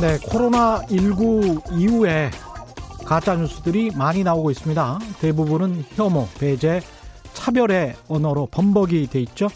[0.00, 2.30] 네, 코로나19 이후에
[3.04, 4.98] 가짜 뉴스들이 많이 나오고 있습니다.
[5.20, 6.80] 대부분은 혐오, 배제,
[7.34, 9.48] 차별의 언어로 범벅이 돼 있죠.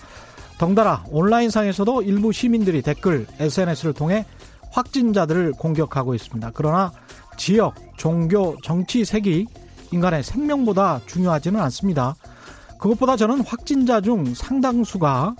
[0.58, 4.26] 덩달아 온라인상에서도 일부 시민들이 댓글, SNS를 통해
[4.70, 6.50] 확진자들을 공격하고 있습니다.
[6.52, 6.92] 그러나
[7.38, 9.46] 지역, 종교, 정치 색이
[9.92, 12.16] 인간의 생명보다 중요하지는 않습니다.
[12.78, 15.36] 그것보다 저는 확진자 중 상당수가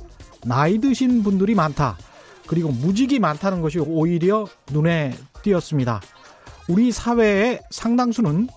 [0.46, 1.98] 나이 드신 분들이 많다.
[2.46, 6.00] 그리고 무직이 많다는 것이 오히려 눈에 띄었습니다.
[6.68, 8.48] 우리 사회의 상당수는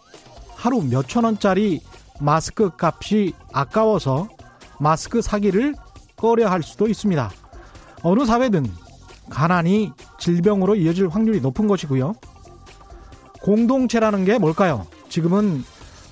[0.55, 1.81] 하루 몇천 원짜리
[2.19, 4.27] 마스크 값이 아까워서
[4.79, 5.75] 마스크 사기를
[6.15, 7.31] 꺼려 할 수도 있습니다.
[8.03, 8.65] 어느 사회든
[9.29, 12.15] 가난이 질병으로 이어질 확률이 높은 것이고요.
[13.41, 14.87] 공동체라는 게 뭘까요?
[15.09, 15.63] 지금은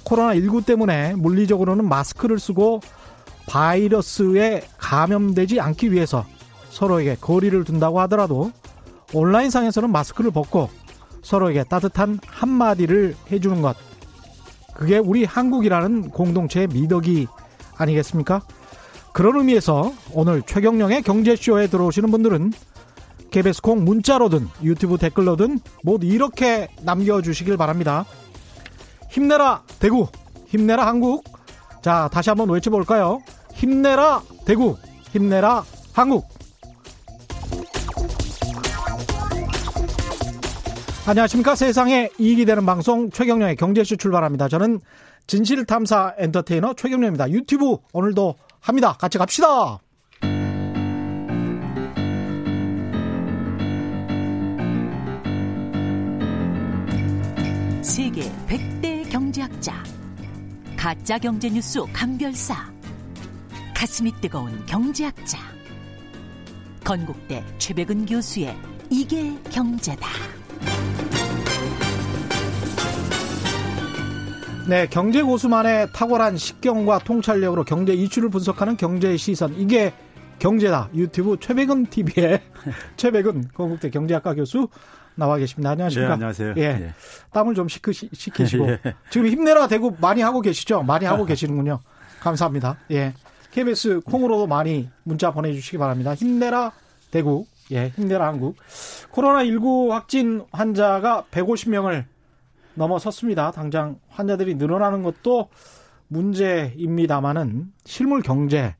[0.05, 2.81] 코로나19 때문에 물리적으로는 마스크를 쓰고
[3.47, 6.25] 바이러스에 감염되지 않기 위해서
[6.75, 8.51] 서로에게 거리를 둔다고 하더라도
[9.13, 10.69] 온라인상에서는 마스크를 벗고
[11.23, 13.77] 서로에게 따뜻한 한마디를 해주는 것.
[14.73, 17.27] 그게 우리 한국이라는 공동체의 미덕이
[17.77, 18.41] 아니겠습니까?
[19.13, 22.51] 그런 의미에서 오늘 최경령의 경제쇼에 들어오시는 분들은
[23.31, 28.03] KBS 콩 문자로든 유튜브 댓글로든 모두 이렇게 남겨주시길 바랍니다.
[29.09, 30.07] 힘내라 대구,
[30.47, 31.23] 힘내라 한국.
[31.81, 33.21] 자, 다시 한번 외쳐볼까요?
[33.53, 34.75] 힘내라 대구,
[35.11, 36.34] 힘내라 한국.
[41.07, 41.53] 안녕하십니까.
[41.53, 44.47] 세상에 이익이 되는 방송 최경령의 경제쇼 출발합니다.
[44.47, 44.79] 저는
[45.27, 47.29] 진실탐사 엔터테이너 최경령입니다.
[47.29, 48.93] 유튜브 오늘도 합니다.
[48.93, 49.79] 같이 갑시다.
[57.83, 59.83] 세계 100대 경제학자
[60.75, 62.55] 가짜 경제 뉴스 감별사
[63.75, 65.37] 가슴이 뜨거운 경제학자
[66.83, 68.57] 건국대 최백은 교수의
[68.89, 70.07] 이게 경제다.
[74.67, 79.53] 네, 경제 고수만의 탁월한 식경과 통찰력으로 경제 이슈를 분석하는 경제의 시선.
[79.59, 79.93] 이게
[80.39, 80.89] 경제다.
[80.95, 82.41] 유튜브 최백은 TV의
[82.97, 84.67] 최백은 건국대 경제학과 교수
[85.13, 85.69] 나와 계십니다.
[85.69, 86.07] 안녕하십니까?
[86.07, 86.53] 네, 안녕하세요.
[86.57, 86.61] 예.
[86.61, 86.93] 예.
[87.31, 88.67] 땀을 좀 식히, 식히시고.
[88.69, 88.79] 예.
[89.11, 90.81] 지금 힘내라 대구 많이 하고 계시죠?
[90.81, 91.81] 많이 하고 계시는군요.
[92.19, 92.77] 감사합니다.
[92.89, 93.13] 예.
[93.51, 96.15] KBS 콩으로도 많이 문자 보내 주시기 바랍니다.
[96.15, 96.71] 힘내라
[97.11, 97.45] 대구.
[97.71, 98.57] 예, 힘내라 한국.
[99.11, 102.05] 코로나19 확진 환자가 150명을
[102.75, 103.51] 넘어섰습니다.
[103.51, 105.49] 당장 환자들이 늘어나는 것도
[106.07, 108.75] 문제입니다만은 실물 경제,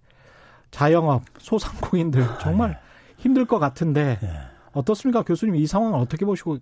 [0.71, 2.79] 자영업, 소상공인들 정말
[3.17, 4.29] 힘들 것 같은데 예.
[4.73, 5.23] 어떻습니까?
[5.23, 6.57] 교수님 이 상황을 어떻게 보시고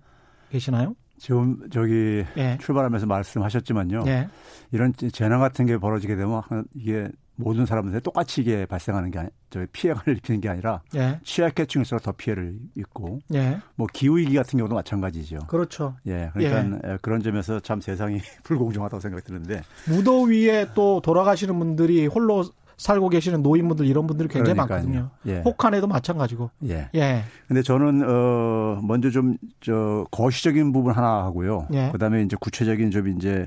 [0.52, 0.96] 계시나요?
[1.18, 2.58] 지금 저기 예.
[2.62, 4.04] 출발하면서 말씀하셨지만요.
[4.08, 4.28] 예.
[4.72, 9.30] 이런 재난 같은 게 벌어지게 되면 한- 이게 모든 사람들한테 똑같이 이게 발생하는 게 아니,
[9.50, 11.20] 저 피해를 입히는 게 아니라 예.
[11.24, 13.60] 취약계층일수록 더 피해를 입고 예.
[13.76, 15.40] 뭐 기후 위기 같은 경우도 마찬가지죠.
[15.48, 15.96] 그렇죠.
[16.08, 22.44] 예, 그러니까 예, 그런 점에서 참 세상이 불공정하다고 생각이 드는데 무더위에 또 돌아가시는 분들이 홀로
[22.78, 24.80] 살고 계시는 노인분들 이런 분들이 굉장히 그러니까요.
[24.84, 25.10] 많거든요.
[25.28, 25.42] 예.
[25.46, 26.50] 혹한에도 마찬가지고.
[26.68, 26.90] 예.
[26.96, 27.24] 예.
[27.48, 31.68] 근데 저는 어 먼저 좀 저 거시적인 부분 하나 하고요.
[31.74, 31.90] 예.
[31.92, 33.46] 그다음에 이제 구체적인 좀 이제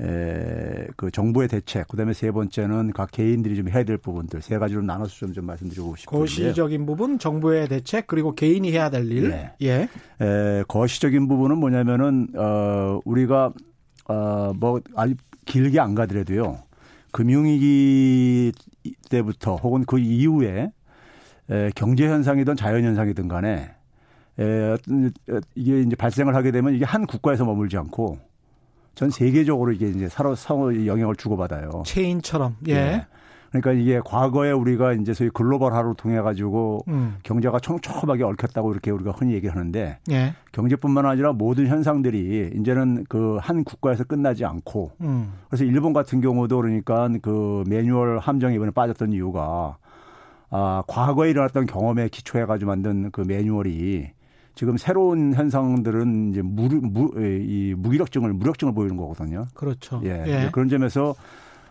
[0.00, 4.82] 에 그 정부의 대책, 그다음에 세 번째는 각 개인들이 좀 해야 될 부분들 세 가지로
[4.82, 6.20] 나눠서 좀, 좀 말씀드리고 싶은데요.
[6.20, 9.30] 거시적인 부분, 정부의 대책, 그리고 개인이 해야 될 일.
[9.30, 9.52] 예.
[9.62, 9.88] 예.
[10.20, 13.52] 에, 거시적인 부분은 뭐냐면은 어 우리가
[14.06, 15.14] 어뭐 아주
[15.46, 16.58] 길게 안 가더라도요.
[17.12, 18.52] 금융위기
[19.10, 20.70] 때부터 혹은 그 이후에
[21.50, 23.70] 에, 경제 현상이든 자연 현상이든 간에
[24.38, 28.18] 에, 어떤, 어, 이게 이제 발생을 하게 되면 이게 한 국가에서 머물지 않고
[28.94, 31.82] 전 세계적으로 이게 이제 서로 서로 영향을 주고받아요.
[31.84, 32.56] 체인처럼.
[32.68, 32.72] 예.
[32.72, 33.06] 예.
[33.50, 37.18] 그러니까 이게 과거에 우리가 이제 소위 글로벌화로 통해 가지고 음.
[37.22, 40.34] 경제가 촘촘하게 얽혔다고 이렇게 우리가 흔히 얘기를 하는데 예.
[40.50, 45.34] 경제뿐만 아니라 모든 현상들이 이제는 그 한 국가에서 끝나지 않고 음.
[45.48, 49.76] 그래서 일본 같은 경우도 그러니까 그 매뉴얼 함정에 이번에 빠졌던 이유가
[50.50, 54.10] 아 과거에 일어났던 경험에 기초해 가지고 만든 그 매뉴얼이
[54.54, 59.46] 지금 새로운 현상들은 이제 무, 무, 이 무기력증을 무력증을 보이는 거거든요.
[59.54, 60.00] 그렇죠.
[60.04, 60.24] 예.
[60.26, 60.48] 예.
[60.52, 61.14] 그런 점에서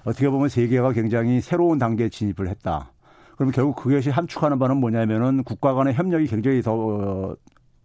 [0.03, 2.91] 어떻게 보면 세계가 굉장히 새로운 단계에 진입을 했다.
[3.35, 7.35] 그러면 결국 그것이 함축하는 바는 뭐냐면은 국가 간의 협력이 굉장히 더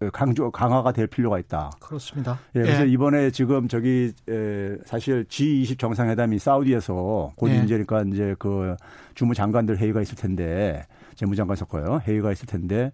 [0.00, 1.70] 어, 강조 강화가 될 필요가 있다.
[1.80, 2.38] 그렇습니다.
[2.54, 7.56] 예, 그래서 이번에 지금 저기 에, 사실 G20 정상회담이 사우디에서 곧 예.
[7.56, 8.76] 이제 그러니까 이제 그
[9.14, 10.86] 주무 장관들 회의가 있을 텐데
[11.16, 12.92] 재무장관 섞어요 회의가 있을 텐데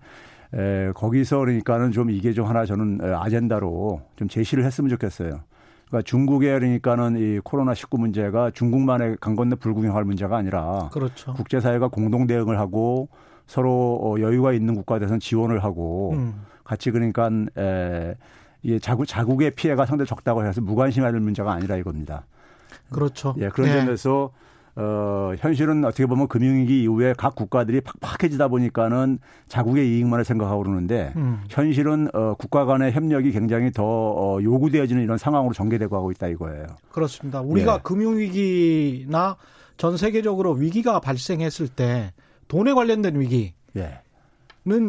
[0.54, 5.40] 에, 거기서 그러니까는 좀 이게 좀 하나 저는 에, 아젠다로 좀 제시를 했으면 좋겠어요.
[5.88, 11.34] 그러니까 중국의 그러니까는 이 코로나 19 문제가 중국만의 강 건너 불구경할 문제가 아니라 그렇죠.
[11.34, 13.08] 국제 사회가 공동 대응을 하고
[13.46, 16.42] 서로 어, 여유가 있는 국가에서는 지원을 하고 음.
[16.64, 18.14] 같이 그러니까 에,
[18.62, 22.24] 이 자국 자국의 피해가 상당히 적다고 해서 무관심할 문제가 아니라 이겁니다.
[22.90, 23.34] 그렇죠.
[23.38, 23.80] 예, 그런 네.
[23.80, 24.30] 점에서
[24.76, 31.44] 어, 현실은 어떻게 보면 금융위기 이후에 각 국가들이 팍팍해지다 보니까는 자국의 이익만을 생각하고 그러는데 음.
[31.48, 36.66] 현실은 어, 국가 간의 협력이 굉장히 더 어, 요구되어지는 이런 상황으로 전개되고 하고 있다 이거예요.
[36.90, 37.40] 그렇습니다.
[37.40, 37.80] 우리가 예.
[37.82, 39.36] 금융위기나
[39.76, 42.12] 전 세계적으로 위기가 발생했을 때
[42.48, 44.00] 돈에 관련된 위기는 예.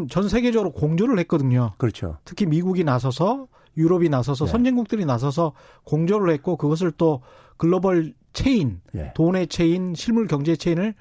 [0.10, 1.74] 전 세계적으로 공조를 했거든요.
[1.78, 2.18] 그렇죠.
[2.26, 3.48] 특히 미국이 나서서
[3.78, 4.50] 유럽이 나서서 예.
[4.50, 5.54] 선진국들이 나서서
[5.84, 7.22] 공조를 했고 그것을 또
[7.58, 9.12] 글로벌 체인, 예.
[9.16, 10.94] 돈의 체인, 실물 경제 체인을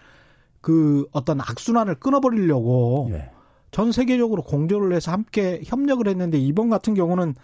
[0.63, 3.31] 그 어떤 악순환을 끊어버리려고 예.
[3.71, 7.35] 전 세계적으로 공조를 해서 함께 협력을 했는데 이번 같은 경우는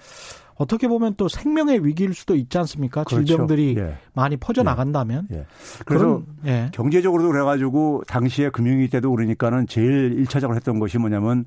[0.55, 3.03] 어떻게 보면 또 생명의 위기일 수도 있지 않습니까?
[3.05, 3.25] 그렇죠.
[3.25, 3.97] 질병들이 예.
[4.13, 5.27] 많이 퍼져 나간다면.
[5.33, 5.39] 예.
[5.39, 5.47] 예.
[5.85, 6.71] 그래서 예.
[6.73, 11.47] 경제적으로도 그래가지고 당시에 금융위기 때도 그러니까는 제일 일차적으로 했던 것이 뭐냐면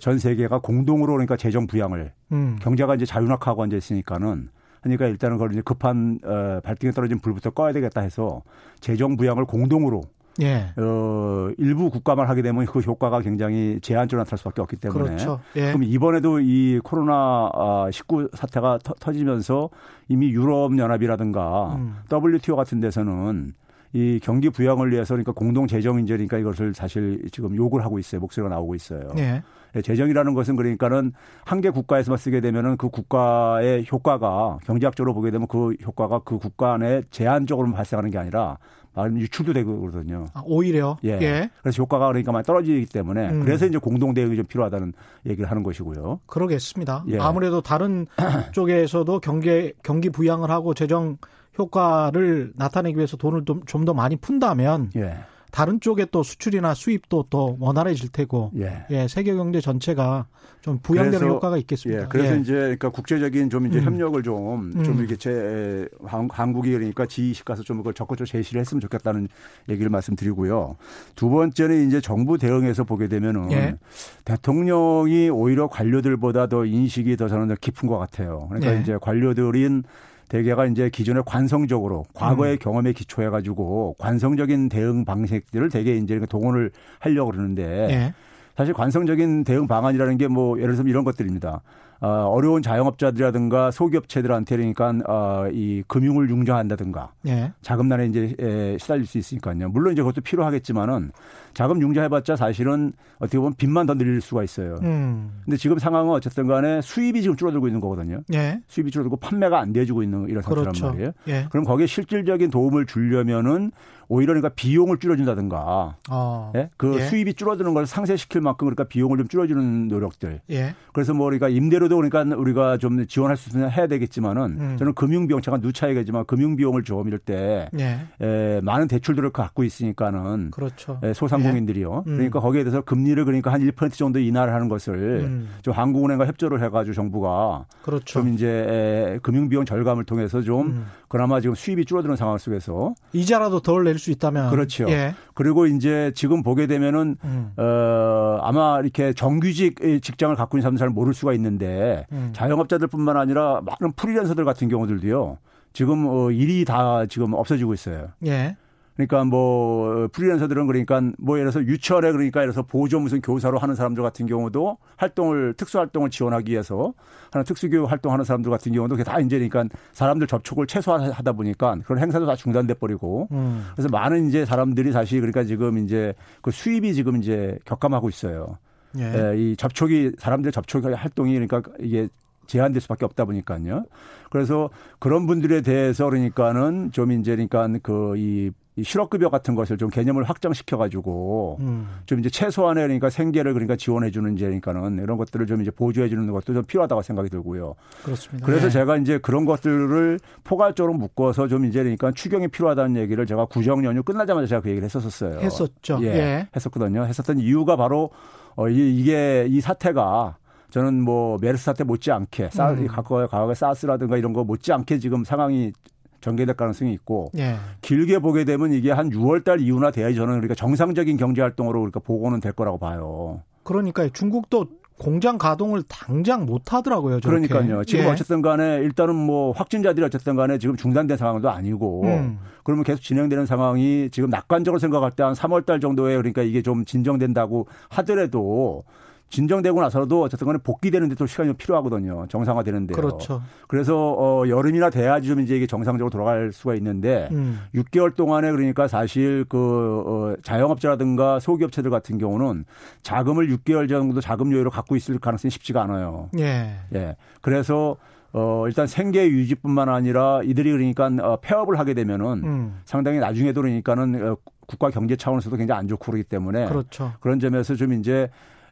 [0.00, 2.58] 전 세계가 공동으로 그러니까 재정 부양을 음.
[2.60, 4.48] 경제가 이제 자유낙하고 앉아 있으니까는
[4.80, 8.42] 그러니까 일단은 그걸 이제 급한 어, 발등에 떨어진 불부터 꺼야 되겠다 해서
[8.80, 10.02] 재정 부양을 공동으로
[10.40, 10.72] 예.
[10.76, 15.04] 어, 일부 국가만 하게 되면 그 효과가 굉장히 제한적으로 나타날 수밖에 없기 때문에.
[15.04, 15.40] 그렇죠.
[15.56, 15.66] 예.
[15.66, 17.50] 그럼 이번에도 이 코로나
[17.90, 19.70] 19 아, 사태가 터, 지면서
[20.08, 21.96] 이미 유럽 연합이라든가 음.
[22.10, 23.52] WTO 같은 데서는
[23.92, 28.20] 이 경기 부양을 위해서 그러니까 공동 재정 인재니까 이것을 사실 지금 요구를 하고 있어요.
[28.20, 29.08] 목소리가 나오고 있어요.
[29.18, 29.42] 예.
[29.76, 29.82] 예.
[29.82, 31.12] 재정이라는 것은 그러니까는
[31.44, 36.72] 한 개 국가에서만 쓰게 되면은 그 국가의 효과가 경제학적으로 보게 되면 그 효과가 그 국가
[36.72, 38.56] 안에 제한적으로 발생하는 게 아니라
[38.96, 40.26] 유출도 되고 그러거든요.
[40.34, 40.96] 아, 오히려.
[41.04, 41.18] 예.
[41.20, 41.50] 예.
[41.62, 43.44] 그래서 효과가 그러니까 많이 떨어지기 때문에 음.
[43.44, 44.92] 그래서 이제 공동 대응이 좀 필요하다는
[45.26, 46.20] 얘기를 하는 것이고요.
[46.26, 47.04] 그러겠습니다.
[47.08, 47.18] 예.
[47.18, 48.06] 아무래도 다른
[48.52, 51.18] 쪽에서도 경제 경기 부양을 하고 재정
[51.58, 55.16] 효과를 나타내기 위해서 돈을 좀더 많이 푼다면 예.
[55.50, 58.84] 다른 쪽에 또 수출이나 수입도 또 원활해질 테고 예.
[58.90, 60.26] 예 세계 경제 전체가
[60.60, 62.02] 좀 부양되는 그래서, 효과가 있겠습니다.
[62.02, 62.40] 예, 그래서 예.
[62.40, 63.84] 이제 그러니까 국제적인 좀 이제 음.
[63.84, 64.98] 협력을 좀좀 음.
[64.98, 69.28] 이렇게 제 한국이 그러니까 G20 가서 좀 그걸 적극적으로 제시를 했으면 좋겠다는
[69.68, 70.76] 얘기를 말씀드리고요.
[71.14, 73.76] 두 번째는 이제 정부 대응에서 보게 되면은 예.
[74.24, 78.46] 대통령이 오히려 관료들보다 더 인식이 더 저는 더 깊은 것 같아요.
[78.48, 78.80] 그러니까 예.
[78.80, 79.84] 이제 관료들인
[80.30, 82.58] 대개가 이제 기존에 관성적으로 과거의 음.
[82.60, 88.14] 경험에 기초해 가지고 관성적인 대응 방식들을 대개 이제 동원을 하려고 그러는데 예.
[88.56, 91.62] 사실 관성적인 대응 방안이라는 게 뭐 예를 들면 이런 것들입니다.
[92.02, 97.52] 어, 어려운 자영업자들이라든가 소기업체들한테 그러니까 어, 이 금융을 융자한다든가 예.
[97.60, 99.68] 자금난에 이제 에, 시달릴 수 있으니까요.
[99.68, 101.10] 물론 이제 그것도 필요하겠지만은
[101.54, 104.76] 자금 융자해봤자 사실은 어떻게 보면 빚만 더 늘릴 수가 있어요.
[104.82, 105.30] 음.
[105.44, 108.20] 근데 지금 상황은 어쨌든 간에 수입이 지금 줄어들고 있는 거거든요.
[108.32, 108.60] 예.
[108.68, 110.86] 수입이 줄어들고 판매가 안 돼지고 있는 이런 상태란 그렇죠.
[110.88, 111.12] 말이에요.
[111.28, 111.46] 예.
[111.50, 113.72] 그럼 거기에 실질적인 도움을 주려면은
[114.12, 116.52] 오히려 그러니까 비용을 줄여준다든가 어.
[116.56, 116.68] 예?
[116.76, 117.02] 그 예.
[117.02, 120.40] 수입이 줄어드는 걸 상쇄시킬 만큼 그러니까 비용을 좀 줄여주는 노력들.
[120.50, 120.74] 예.
[120.92, 124.76] 그래서 뭐 우리가 임대료도 그러니까 우리가 좀 지원할 수 있으면 해야 되겠지만은 음.
[124.78, 128.00] 저는 금융비용 제가 누차이겠지만 금융비용을 좀 이럴 때 예.
[128.20, 130.98] 에, 많은 대출들을 갖고 있으니까는 그렇죠.
[131.04, 132.04] 에, 소상 공인들이요.
[132.06, 132.10] 예.
[132.10, 132.14] 음.
[132.16, 134.94] 그러니까 거기에 대해서 금리를 그러니까 한 1% 정도 인하를 하는 것을
[135.24, 135.48] 음.
[135.62, 138.04] 좀 한국은행과 협조를 해가지고 정부가 그렇죠.
[138.04, 140.86] 좀 이제 에, 금융비용 절감을 통해서 좀 음.
[141.08, 144.88] 그나마 지금 수입이 줄어드는 상황 속에서 이자라도 덜 낼 수 있다면 그렇죠.
[144.88, 145.14] 예.
[145.34, 147.52] 그리고 이제 지금 보게 되면은 음.
[147.56, 152.30] 어 아마 이렇게 정규직 직장을 갖고 있는 사람들 잘 모를 수가 있는데 음.
[152.32, 155.38] 자영업자들뿐만 아니라 많은 프리랜서들 같은 경우들도요.
[155.72, 158.08] 지금 어 일이 다 지금 없어지고 있어요.
[158.26, 158.56] 예.
[158.96, 163.74] 그러니까 뭐 프리랜서들은 그러니까 뭐 예를 들어서 유치원에 그러니까 예를 들어서 보조 무슨 교사로 하는
[163.74, 166.92] 사람들 같은 경우도 활동을 특수 활동을 지원하기 위해서
[167.30, 172.26] 하는 특수교육 활동하는 사람들 같은 경우도 다 이제 그러니까 사람들 접촉을 최소화하다 보니까 그런 행사도
[172.26, 173.66] 다 중단돼 버리고 음.
[173.74, 178.58] 그래서 많은 이제 사람들이 다시 그러니까 지금 이제 그 수입이 지금 이제 격감하고 있어요.
[178.98, 179.04] 예.
[179.04, 182.08] 예, 이 접촉이 사람들 접촉 활동이 그러니까 이게
[182.48, 183.84] 제한될 수밖에 없다 보니까요.
[184.30, 189.90] 그래서 그런 분들에 대해서 그러니까는 좀 이제 그러니까 그 이 이 실업급여 같은 것을 좀
[189.90, 191.88] 개념을 확장시켜 가지고 음.
[192.06, 196.08] 좀 이제 최소한의 그러니까 생계를 그러니까 지원해 주는 이제 그러니까는 이런 것들을 좀 이제 보조해
[196.08, 197.74] 주는 것도 좀 필요하다고 생각이 들고요.
[198.04, 198.46] 그렇습니다.
[198.46, 198.70] 그래서 네.
[198.70, 204.04] 제가 이제 그런 것들을 포괄적으로 묶어서 좀 이제 그러니까 추경이 필요하다는 얘기를 제가 구정 연휴
[204.04, 205.40] 끝나자마자 제가 그 얘기를 했었었어요.
[205.40, 205.98] 했었죠.
[206.02, 206.06] 예.
[206.06, 206.48] 예.
[206.54, 207.04] 했었거든요.
[207.04, 208.10] 했었던 이유가 바로
[208.54, 210.36] 어 이게 이 사태가
[210.70, 212.86] 저는 뭐 메르스 사태 못지않게 사, 음.
[212.86, 215.72] 과거에 과거에 사스라든가 이런 거 못지않게 지금 상황이
[216.20, 217.56] 전개될 가능성이 있고 예.
[217.80, 222.00] 길게 보게 되면 이게 한 6월 달 이후나 돼야지 저는 그러니까 정상적인 경제 활동으로 그러니까
[222.00, 223.42] 보고는 될 거라고 봐요.
[223.62, 224.66] 그러니까 중국도
[224.98, 227.20] 공장 가동을 당장 못 하더라고요.
[227.20, 227.48] 저렇게.
[227.48, 227.84] 그러니까요.
[227.84, 228.08] 지금 예.
[228.10, 232.38] 어쨌든 간에 일단은 뭐 확진자들이 어쨌든 간에 지금 중단된 상황도 아니고 음.
[232.64, 236.84] 그러면 계속 진행되는 상황이 지금 낙관적으로 생각할 때 한 3월 달 정도에 그러니까 이게 좀
[236.84, 238.84] 진정된다고 하더라도
[239.30, 242.26] 진정되고 나서도 어쨌든 간에 복귀되는데 또 시간이 필요하거든요.
[242.28, 242.96] 정상화되는데요.
[242.96, 243.42] 그렇죠.
[243.68, 247.60] 그래서 어 여름이나 돼야지 좀 이제 이게 정상적으로 돌아갈 수가 있는데 음.
[247.74, 252.64] 6개월 동안에 그러니까 사실 그 어, 자영업자라든가 소기업체들 같은 경우는
[253.02, 256.28] 자금을 6개월 정도 자금 여유로 갖고 있을 가능성이 쉽지가 않아요.
[256.38, 256.74] 예.
[256.94, 257.16] 예.
[257.40, 257.96] 그래서
[258.32, 262.80] 어, 일단 생계 유지뿐만 아니라 이들이 그러니까 어, 폐업을 하게 되면은 음.
[262.84, 267.12] 상당히 나중에도 그러니까는 어, 국가 경제 차원에서도 굉장히 안 좋고 그러기 때문에 그렇죠.
[267.20, 268.28] 그런 점에서 좀 이제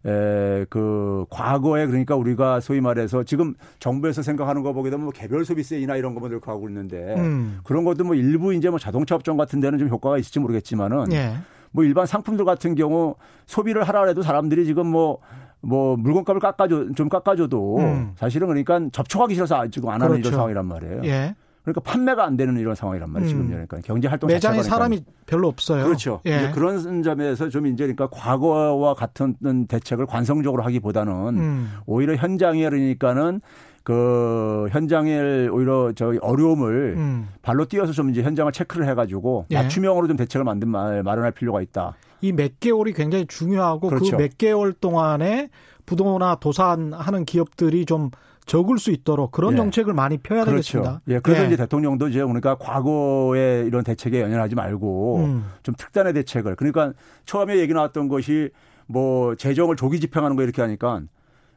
[0.07, 5.45] 에, 그, 과거에 그러니까 우리가 소위 말해서 지금 정부에서 생각하는 거 보게 되면 뭐 개별
[5.45, 7.61] 소비세이나 이런 것만 들고 하고 있는데 음.
[7.65, 11.35] 그런 것도 뭐 일부 이제 뭐 자동차 업종 같은 데는 좀 효과가 있을지 모르겠지만은 예.
[11.71, 17.79] 뭐 일반 상품들 같은 경우 소비를 하라 해도 사람들이 지금 뭐뭐 물건값을 깎아줘 좀 깎아줘도
[17.79, 18.13] 음.
[18.17, 20.29] 사실은 그러니까 접촉하기 싫어서 지금 안 하는 그렇죠.
[20.29, 21.01] 이런 상황이란 말이에요.
[21.05, 21.35] 예.
[21.73, 23.29] 그러니까 판매가 안 되는 이런 상황이란 말이에요.
[23.29, 23.49] 지금 음.
[23.51, 25.85] 그러니까 경제 활동 매장에 사람이 별로 없어요.
[25.85, 26.21] 그렇죠.
[26.27, 26.37] 예.
[26.37, 29.35] 이제 그런 점에서 좀 이제 그러니까 과거와 같은
[29.69, 31.73] 대책을 관성적으로 하기보다는 음.
[31.87, 33.41] 오히려 현장에 그러니까는
[33.85, 37.29] 그 현장에 오히려 저희 어려움을 음.
[37.41, 39.55] 발로 뛰어서 좀 이제 현장을 체크를 해가지고 예.
[39.57, 41.95] 맞춤형으로 좀 대책을 만든 마련할 필요가 있다.
[42.21, 44.37] 이 몇 개월이 굉장히 중요하고 그 그몇 그렇죠.
[44.37, 45.49] 개월 동안에
[45.87, 48.11] 부도나 도산하는 기업들이 좀
[48.49, 49.57] 적을 수 있도록 그런 예.
[49.57, 50.79] 정책을 많이 펴야 그렇죠.
[50.79, 51.03] 되겠습니다.
[51.09, 51.47] 예, 그래서 예.
[51.47, 55.45] 이제 대통령도 이제 그러니까 과거의 이런 대책에 연연하지 말고 음.
[55.63, 56.95] 좀 특단의 대책을 그러니까
[57.27, 58.49] 처음에 얘기 나왔던 것이
[58.87, 61.03] 뭐 재정을 조기 집행하는 거 이렇게 하니까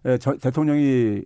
[0.05, 1.21] 예, 저, 대통령이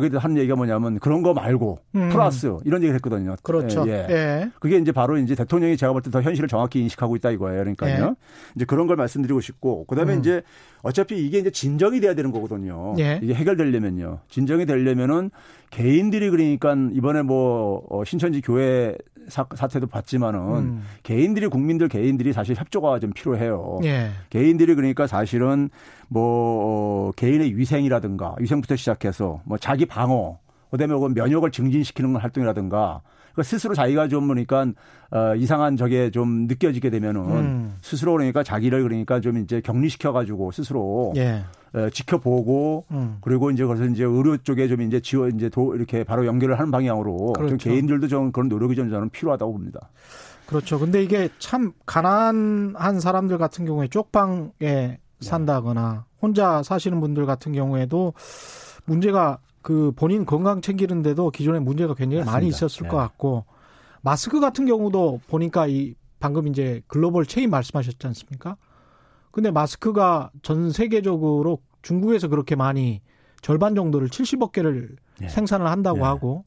[0.00, 2.08] 거기에 하는 얘기가 뭐냐면 그런 거 말고 음.
[2.10, 3.36] 플러스 이런 얘기를 했거든요.
[3.42, 3.84] 그렇죠.
[3.88, 4.14] 예, 예.
[4.14, 4.50] 예.
[4.60, 7.60] 그게 이제 바로 이제 대통령이 제가 볼 때 더 현실을 정확히 인식하고 있다 이거예요.
[7.60, 8.04] 그러니까요.
[8.08, 8.14] 예.
[8.54, 10.20] 이제 그런 걸 말씀드리고 싶고 그다음에 음.
[10.20, 10.42] 이제
[10.82, 12.94] 어차피 이게 이제 진정이 돼야 되는 거거든요.
[12.98, 13.18] 예.
[13.22, 14.20] 이게 해결되려면요.
[14.28, 15.30] 진정이 되려면은
[15.70, 18.96] 개인들이 그러니까 이번에 뭐 어, 신천지 교회
[19.28, 20.82] 사, 태도 봤지만은 음.
[21.02, 23.78] 개인들이 국민들 개인들이 사실 협조가 좀 필요해요.
[23.84, 24.10] 예.
[24.30, 25.70] 개인들이 그러니까 사실은
[26.08, 30.38] 뭐 어, 개인의 위생이라든가 위생부터 시작해서 뭐 자기 방어
[30.70, 33.02] 그다음에 면역을 증진시키는 활동이라든가
[33.36, 34.66] 그 스스로 자기가 좀 보니까
[35.10, 37.76] 어, 이상한 저게 좀 느껴지게 되면은 음.
[37.82, 41.44] 스스로 그러니까 자기를 그러니까 좀 이제 격리시켜 가지고 스스로 예.
[41.74, 43.18] 어, 지켜보고 음.
[43.20, 46.70] 그리고 이제 그래서 이제 의료 쪽에 좀 이제 지원 이제 도 이렇게 바로 연결을 하는
[46.70, 47.50] 방향으로 그렇죠.
[47.50, 49.90] 좀 개인들도 좀 그런 노력이 좀 저는 필요하다고 봅니다.
[50.46, 50.78] 그렇죠.
[50.78, 54.98] 근데 이게 참 가난한 사람들 같은 경우에 쪽방에 네.
[55.20, 58.14] 산다거나 혼자 사시는 분들 같은 경우에도
[58.86, 62.32] 문제가 그 본인 건강 챙기는데도 기존에 문제가 굉장히 맞습니다.
[62.36, 62.88] 많이 있었을 네.
[62.88, 63.46] 것 같고
[64.00, 68.56] 마스크 같은 경우도 보니까 이 방금 이제 글로벌 체인 말씀하셨지 않습니까?
[69.32, 73.00] 근데 마스크가 전 세계적으로 중국에서 그렇게 많이
[73.42, 75.28] 절반 정도를 70억 개를 네.
[75.28, 76.04] 생산을 한다고 네.
[76.04, 76.44] 하고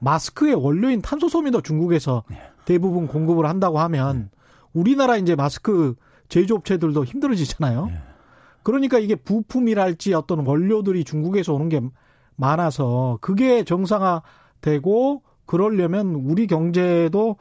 [0.00, 2.38] 마스크의 원료인 탄소 소미도 중국에서 네.
[2.66, 4.28] 대부분 공급을 한다고 하면
[4.74, 5.94] 우리나라 이제 마스크
[6.28, 7.90] 제조업체들도 힘들어지잖아요.
[8.62, 11.80] 그러니까 이게 부품이랄지 어떤 원료들이 중국에서 오는 게
[12.38, 17.36] 많아서 그게 정상화되고 그러려면 우리 경제도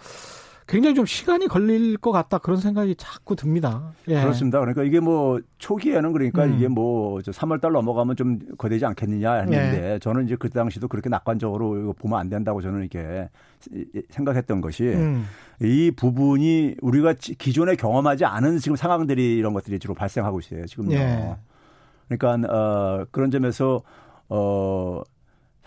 [0.68, 3.94] 굉장히 좀 시간이 걸릴 것 같다 그런 생각이 자꾸 듭니다.
[4.10, 4.22] 예.
[4.22, 4.60] 그렇습니다.
[4.60, 6.56] 그러니까 이게 뭐 초기에는 그러니까 음.
[6.56, 10.00] 이게 뭐저 3월 달 넘어가면 좀 거되지 않겠느냐 했는데 예.
[10.00, 13.30] 저는 이제 그 당시도 그렇게 낙관적으로 이거 보면 안 된다고 저는 이렇게
[14.10, 15.25] 생각했던 것이 음.
[15.62, 20.66] 이 부분이 우리가 기존에 경험하지 않은 지금 상황들이 이런 것들이 주로 발생하고 있어요.
[20.66, 20.96] 지금요.
[20.96, 21.36] 예.
[22.10, 23.82] 그러니까 어 그런 점에서
[24.29, 25.01] 어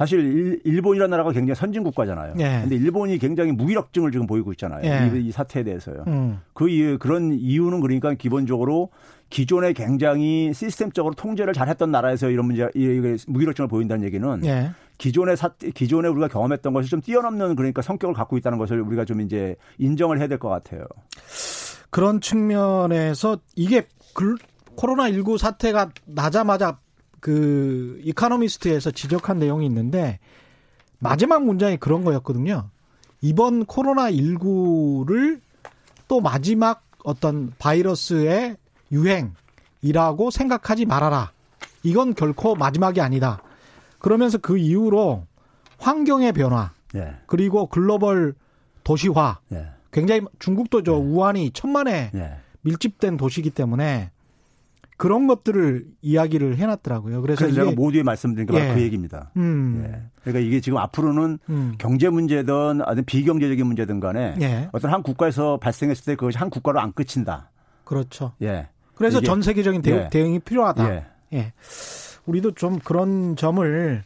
[0.00, 2.32] 사실 일 본이라는 나라가 굉장히 선진 국가잖아요.
[2.38, 2.60] 예.
[2.62, 4.80] 근데 일본이 굉장히 무기력증을 지금 보이고 있잖아요.
[4.82, 5.10] 예.
[5.14, 6.04] 이, 이, 사태에 대해서요.
[6.06, 6.40] 음.
[6.54, 8.88] 그 이유, 그런 이유는 그러니까 기본적으로
[9.28, 14.70] 기존에 굉장히 시스템적으로 통제를 잘했던 나라에서 이런 문제, 이 무기력증을 보인다는 얘기는 예.
[14.96, 19.20] 기존의 사, 기존에 우리가 경험했던 것이 좀 뛰어넘는 그러니까 성격을 갖고 있다는 것을 우리가 좀
[19.20, 20.84] 이제 인정을 해야 될 것 같아요.
[21.90, 23.86] 그런 측면에서 이게
[24.76, 26.78] 코로나 19 사태가 나자마자
[27.20, 30.18] 그 이카노미스트에서 지적한 내용이 있는데
[30.98, 32.68] 마지막 문장이 그런 거였거든요.
[33.20, 35.40] 이번 코로나 19를
[36.08, 38.56] 또 마지막 어떤 바이러스의
[38.92, 41.32] 유행이라고 생각하지 말아라.
[41.82, 43.42] 이건 결코 마지막이 아니다.
[43.98, 45.26] 그러면서 그 이후로
[45.78, 47.14] 환경의 변화 예.
[47.26, 48.34] 그리고 글로벌
[48.84, 49.68] 도시화 예.
[49.92, 50.96] 굉장히 중국도 저 예.
[50.96, 52.36] 우한이 천만에 예.
[52.62, 54.10] 밀집된 도시이기 때문에
[55.00, 57.22] 그런 것들을 이야기를 해놨더라고요.
[57.22, 58.74] 그래서, 그래서 제가 모두에 말씀드린 게 바로 예.
[58.74, 59.30] 그 얘기입니다.
[59.38, 59.82] 음.
[59.82, 60.02] 예.
[60.20, 61.74] 그러니까 이게 지금 앞으로는 음.
[61.78, 64.68] 경제 문제든 아니면 비경제적인 문제든 간에 예.
[64.72, 67.50] 어떤 한 국가에서 발생했을 때 그것이 한 국가로 안 끝친다.
[67.84, 68.34] 그렇죠.
[68.42, 68.68] 예.
[68.94, 70.08] 그래서 전 세계적인 대응, 예.
[70.10, 70.94] 대응이 필요하다.
[70.94, 71.06] 예.
[71.32, 71.52] 예.
[72.26, 74.02] 우리도 좀 그런 점을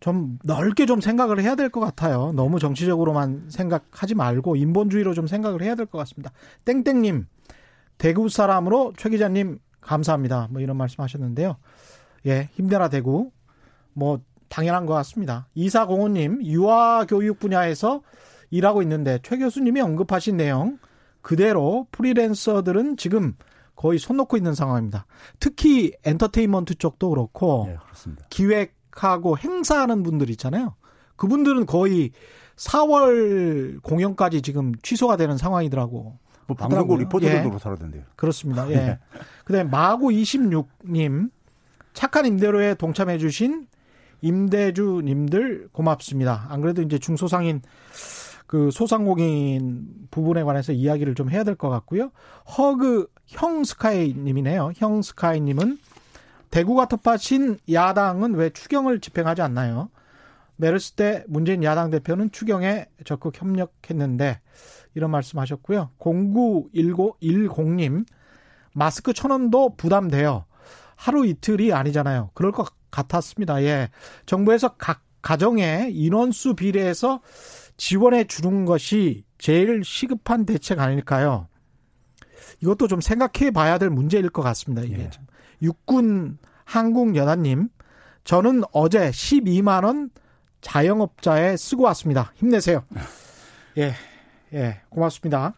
[0.00, 2.32] 좀 넓게 좀 생각을 해야 될 것 같아요.
[2.34, 6.32] 너무 정치적으로만 생각하지 말고 인본주의로 좀 생각을 해야 될 것 같습니다.
[6.64, 7.26] 땡땡님,
[7.98, 9.58] 대구 사람으로 최 기자님
[9.88, 10.48] 감사합니다.
[10.50, 11.56] 뭐 이런 말씀 하셨는데요.
[12.26, 13.30] 예, 힘내라 대구.
[13.94, 15.48] 뭐 당연한 것 같습니다.
[15.54, 18.02] 이사공호님, 유아교육 분야에서
[18.50, 20.78] 일하고 있는데 최 교수님이 언급하신 내용
[21.22, 23.34] 그대로 프리랜서들은 지금
[23.76, 25.06] 거의 손 놓고 있는 상황입니다.
[25.40, 27.76] 특히 엔터테인먼트 쪽도 그렇고 네,
[28.30, 30.74] 기획하고 행사하는 분들 있잖아요.
[31.16, 32.12] 그분들은 거의
[32.56, 36.18] 4월 공연까지 지금 취소가 되는 상황이더라고.
[36.48, 37.58] 뭐 방송국 리포터들도 예.
[37.58, 38.02] 살아던데요.
[38.16, 38.68] 그렇습니다.
[38.70, 38.98] 예.
[39.44, 41.30] 그다음에 마고 26님
[41.92, 43.66] 착한 임대료에 동참해 주신
[44.22, 46.46] 임대주님들 고맙습니다.
[46.48, 47.62] 안 그래도 이제 중소상인
[48.46, 52.10] 그 소상공인 부분에 관해서 이야기를 좀 해야 될 것 같고요.
[52.56, 54.72] 허그 형 스카이님이네요.
[54.76, 55.78] 형 스카이님은
[56.50, 59.90] 대구가 텃밭인 야당은 왜 추경을 집행하지 않나요?
[60.56, 64.40] 메르스 때 문재인 야당 대표는 추경에 적극 협력했는데
[64.98, 65.90] 이런 말씀하셨고요.
[65.98, 68.04] 0910님
[68.74, 70.44] 마스크 천 원도 부담돼요.
[70.96, 72.30] 하루 이틀이 아니잖아요.
[72.34, 73.62] 그럴 것 같았습니다.
[73.62, 73.88] 예.
[74.26, 77.20] 정부에서 각 가정의 인원수 비례해서
[77.76, 81.46] 지원해 주는 것이 제일 시급한 대책 아닐까요?
[82.60, 84.82] 이것도 좀 생각해 봐야 될 문제일 것 같습니다.
[84.82, 85.10] 이게 예.
[85.62, 87.68] 육군 한국연합님,
[88.24, 90.10] 저는 어제 12만 원
[90.60, 92.32] 자영업자에 쓰고 왔습니다.
[92.34, 92.84] 힘내세요.
[93.78, 93.94] 예,
[94.54, 95.54] 예, 고맙습니다.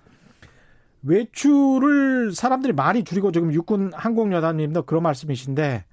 [1.03, 5.85] 외출을 사람들이 많이 줄이고 지금 육군 항공여단님도 그런 말씀이신데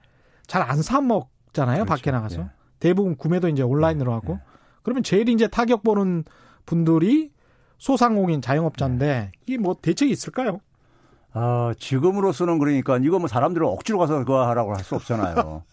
[0.47, 1.83] 잘 안 사 먹잖아요.
[1.83, 1.89] 그렇죠.
[1.89, 2.45] 밖에 나가서 예.
[2.79, 4.39] 대부분 구매도 이제 온라인으로 하고 예.
[4.83, 6.23] 그러면 제일 이제 타격 보는
[6.65, 7.31] 분들이
[7.77, 10.59] 소상공인 자영업자인데 이게 뭐 대책이 있을까요?
[11.33, 15.63] 아 지금으로서는 그러니까 이거 뭐 사람들을 억지로 가서 그거 하라고 할 수 없잖아요.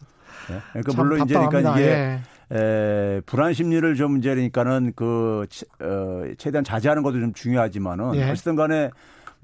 [0.50, 0.58] 네?
[0.82, 2.20] 그러니까 물론 이제 그러니까 이게 예.
[2.52, 5.46] 에, 불안 심리를 좀 이제 그러니까는 그
[5.80, 8.30] 어, 최대한 자제하는 것도 좀 중요하지만은 예.
[8.30, 8.90] 어쨌든 간에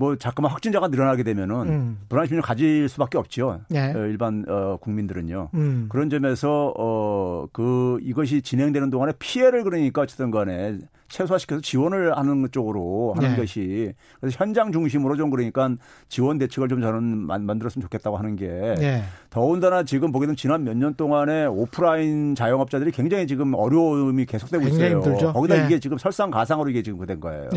[0.01, 1.99] 뭐 자꾸만 확진자가 늘어나게 되면은 음.
[2.09, 3.61] 불안 심리를 가질 수밖에 없죠.
[3.69, 3.93] 네.
[3.93, 5.51] 어, 일반 어, 국민들은요.
[5.53, 5.87] 음.
[5.91, 13.33] 그런 점에서 어그 이것이 진행되는 동안에 피해를 그러니까 어쨌든 간에 최소화시켜서 지원을 하는 쪽으로 하는
[13.33, 13.37] 네.
[13.37, 15.69] 것이 그래서 현장 중심으로 좀 그러니까
[16.09, 17.03] 지원 대책을 좀 저는
[17.45, 19.03] 만들었으면 좋겠다고 하는 게 네.
[19.29, 25.01] 더군다나 지금 보게 되면 지난 몇 년 동안에 오프라인 자영업자들이 굉장히 지금 어려움이 계속되고 있어요.
[25.35, 25.67] 거기다 네.
[25.67, 27.51] 이게 지금 설상가상으로 이게 지금 된 거예요.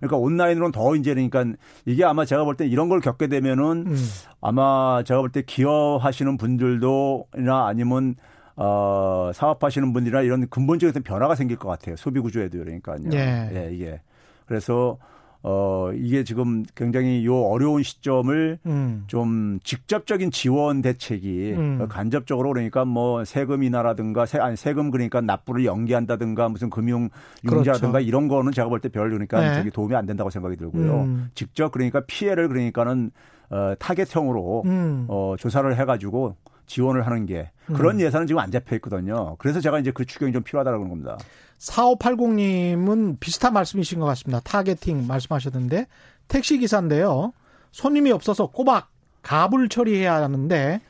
[0.00, 0.06] 네.
[0.06, 1.44] 그러니까 온라인으로는 더 이제 그러니까
[1.84, 3.96] 이게 아마 제가 볼 때 이런 걸 겪게 되면은 음.
[4.40, 8.14] 아마 제가 볼 때 기여하시는 분들도나 아니면
[8.56, 11.94] 어, 사업하시는 분들이나 이런 근본적인 변화가 생길 것 같아요.
[11.96, 12.98] 소비 구조에도 그러니까요.
[13.12, 13.50] 예.
[13.54, 14.00] 예, 이게.
[14.46, 14.98] 그래서
[15.42, 19.04] 어, 이게 지금 굉장히 요 어려운 시점을 음.
[19.06, 21.86] 좀 직접적인 지원 대책이 음.
[21.88, 27.08] 간접적으로 그러니까 뭐 세금 이나라든가 세, 아니 세금 그러니까 납부를 연기한다든가 무슨 금융
[27.44, 28.06] 융자라든가 그렇죠.
[28.08, 29.54] 이런 거는 제가 볼 때 별 그러니까 네.
[29.54, 31.02] 저기 도움이 안 된다고 생각이 들고요.
[31.02, 31.30] 음.
[31.34, 33.10] 직접 그러니까 피해를 그러니까는
[33.50, 35.06] 어, 타겟형으로 음.
[35.08, 36.34] 어, 조사를 해가지고
[36.66, 38.00] 지원을 하는 게 그런 음.
[38.00, 39.36] 예산은 지금 안 잡혀 있거든요.
[39.38, 41.16] 그래서 제가 이제 그 추경이 좀 필요하다고 그런 겁니다.
[41.58, 44.40] 4580님은 비슷한 말씀이신 것 같습니다.
[44.40, 45.86] targeting 말씀하셨는데
[46.28, 47.32] 택시기사인데요.
[47.72, 48.90] 손님이 없어서 꼬박
[49.22, 50.80] 갑을 처리해야 하는데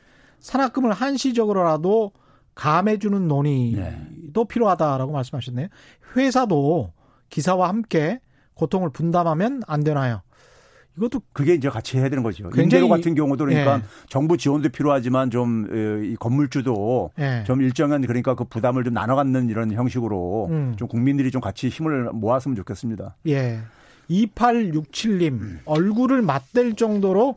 [0.40, 2.12] 사납금을 한시적으로라도
[2.54, 4.48] 감해주는 논의도 네.
[4.48, 5.68] 필요하다라고 말씀하셨네요.
[6.16, 6.92] 회사도
[7.30, 8.20] 기사와 함께
[8.54, 10.22] 고통을 분담하면 안 되나요?
[10.98, 12.50] 이것도 그게 이제 같이 해야 되는 거죠.
[12.56, 13.82] 임대료 같은 경우도 그러니까 예.
[14.08, 17.44] 정부 지원도 필요하지만 좀이 건물주도 예.
[17.46, 20.74] 좀 일정한 그러니까 그 부담을 좀 나눠 갖는 이런 형식으로 음.
[20.76, 23.16] 좀 국민들이 좀 같이 힘을 모았으면 좋겠습니다.
[23.28, 23.60] 예.
[24.10, 25.60] 2867님 음.
[25.64, 27.36] 얼굴을 맞댈 정도로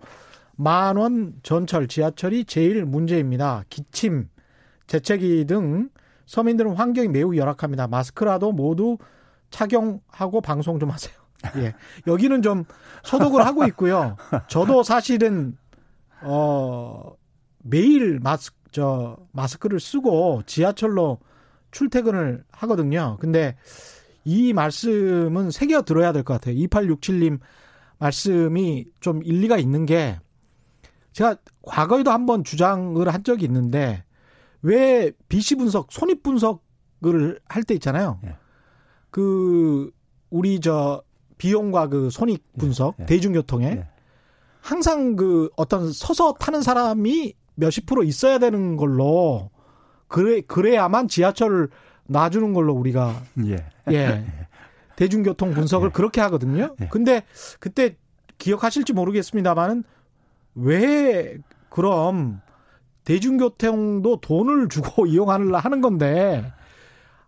[0.55, 3.63] 만 원 전철 지하철이 제일 문제입니다.
[3.69, 4.27] 기침,
[4.87, 5.89] 재채기 등
[6.25, 7.87] 서민들은 환경이 매우 열악합니다.
[7.87, 8.97] 마스크라도 모두
[9.49, 11.13] 착용하고 방송 좀 하세요.
[11.57, 11.73] 예.
[12.07, 12.65] 여기는 좀
[13.03, 14.15] 소독을 하고 있고요.
[14.47, 15.57] 저도 사실은
[16.21, 17.13] 어
[17.63, 21.19] 매일 마스 저 마스크를 쓰고 지하철로
[21.71, 23.17] 출퇴근을 하거든요.
[23.19, 23.55] 근데
[24.23, 26.55] 이 말씀은 새겨 들어야 될 것 같아요.
[26.55, 27.39] 2867님
[27.99, 30.19] 말씀이 좀 일리가 있는 게
[31.13, 34.03] 제가 과거에도 한번 주장을 한 적이 있는데
[34.61, 38.19] 왜 BC 분석, 손익 분석을 할 때 있잖아요.
[38.25, 38.35] 예.
[39.09, 39.91] 그
[40.29, 41.03] 우리 저
[41.41, 43.05] 비용과 그 손익 예, 분석 예, 예.
[43.07, 43.87] 대중교통에 예.
[44.61, 49.49] 항상 그 어떤 서서 타는 사람이 몇십 프로 있어야 되는 걸로
[50.07, 51.69] 그래 그래야만 지하철을
[52.05, 54.25] 놔주는 걸로 우리가 예, 예.
[54.97, 55.91] 대중교통 분석을 예.
[55.91, 56.75] 그렇게 하거든요.
[56.91, 57.23] 근데
[57.59, 57.95] 그때
[58.37, 59.83] 기억하실지 모르겠습니다만은
[60.53, 62.39] 왜 그럼
[63.03, 66.53] 대중교통도 돈을 주고 이용하려 하는 건데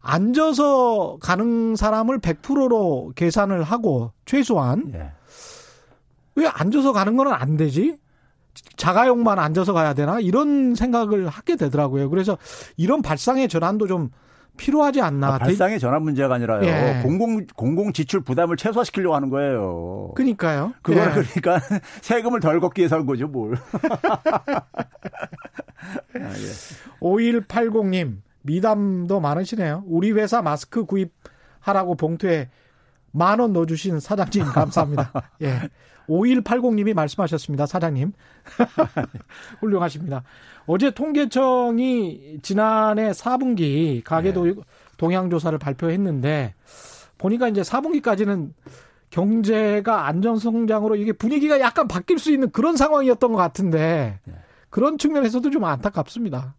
[0.03, 5.11] 앉아서 가는 사람을 100%로 계산을 하고 최소한 예.
[6.35, 7.97] 왜 앉아서 가는 거는 안 되지?
[8.75, 10.19] 자가용만 앉아서 가야 되나?
[10.19, 12.09] 이런 생각을 하게 되더라고요.
[12.09, 12.37] 그래서
[12.75, 14.09] 이런 발상의 전환도 좀
[14.57, 15.35] 필요하지 않나.
[15.35, 16.63] 아, 발상의 전환 문제가 아니라요.
[16.65, 17.01] 예.
[17.01, 20.11] 공공 공공 지출 부담을 최소화시키려고 하는 거예요.
[20.15, 20.73] 그러니까요.
[20.81, 21.11] 그걸 예.
[21.11, 21.59] 그러니까
[22.01, 23.55] 세금을 덜 걷기 위해서 한 거죠, 뭘.
[24.53, 24.69] 아,
[26.15, 26.99] 예.
[26.99, 29.83] 5180님, 미담도 많으시네요.
[29.87, 32.49] 우리 회사 마스크 구입하라고 봉투에
[33.11, 35.11] 만 원 넣어주신 사장님, 감사합니다.
[35.43, 35.59] 예.
[36.09, 38.11] 5180님이 말씀하셨습니다, 사장님.
[39.61, 40.23] 훌륭하십니다.
[40.65, 44.53] 어제 통계청이 지난해 4분기 가계도 네.
[44.97, 46.55] 동향조사를 발표했는데,
[47.17, 48.51] 보니까 이제 4분기까지는
[49.11, 54.33] 경제가 안전성장으로 이게 분위기가 약간 바뀔 수 있는 그런 상황이었던 것 같은데, 네.
[54.69, 56.55] 그런 측면에서도 좀 안타깝습니다.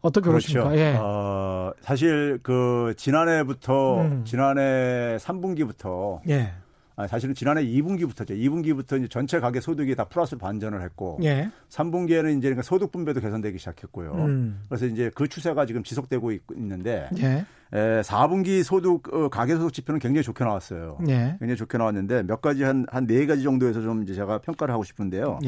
[0.00, 0.76] 어떻게 보십니까?
[0.76, 0.96] 예.
[1.00, 4.24] 어, 사실 그 지난해부터 음.
[4.24, 6.52] 지난해 3분기부터 예.
[6.96, 8.30] 아, 사실은 지난해 2분기부터죠.
[8.30, 11.48] 2분기부터 이제 전체 가계 소득이 다 플러스 반전을 했고 예.
[11.70, 14.12] 3분기에는 이제 그러니까 소득 분배도 개선되기 시작했고요.
[14.14, 14.64] 음.
[14.68, 17.44] 그래서 이제 그 추세가 지금 지속되고 있, 있는데 예.
[17.72, 20.98] 에, 4분기 소득 어, 가계 소득 지표는 굉장히 좋게 나왔어요.
[21.08, 21.36] 예.
[21.38, 24.82] 굉장히 좋게 나왔는데 몇 가지 한 한 네 가지 정도에서 좀 이제 제가 평가를 하고
[24.82, 25.38] 싶은데요.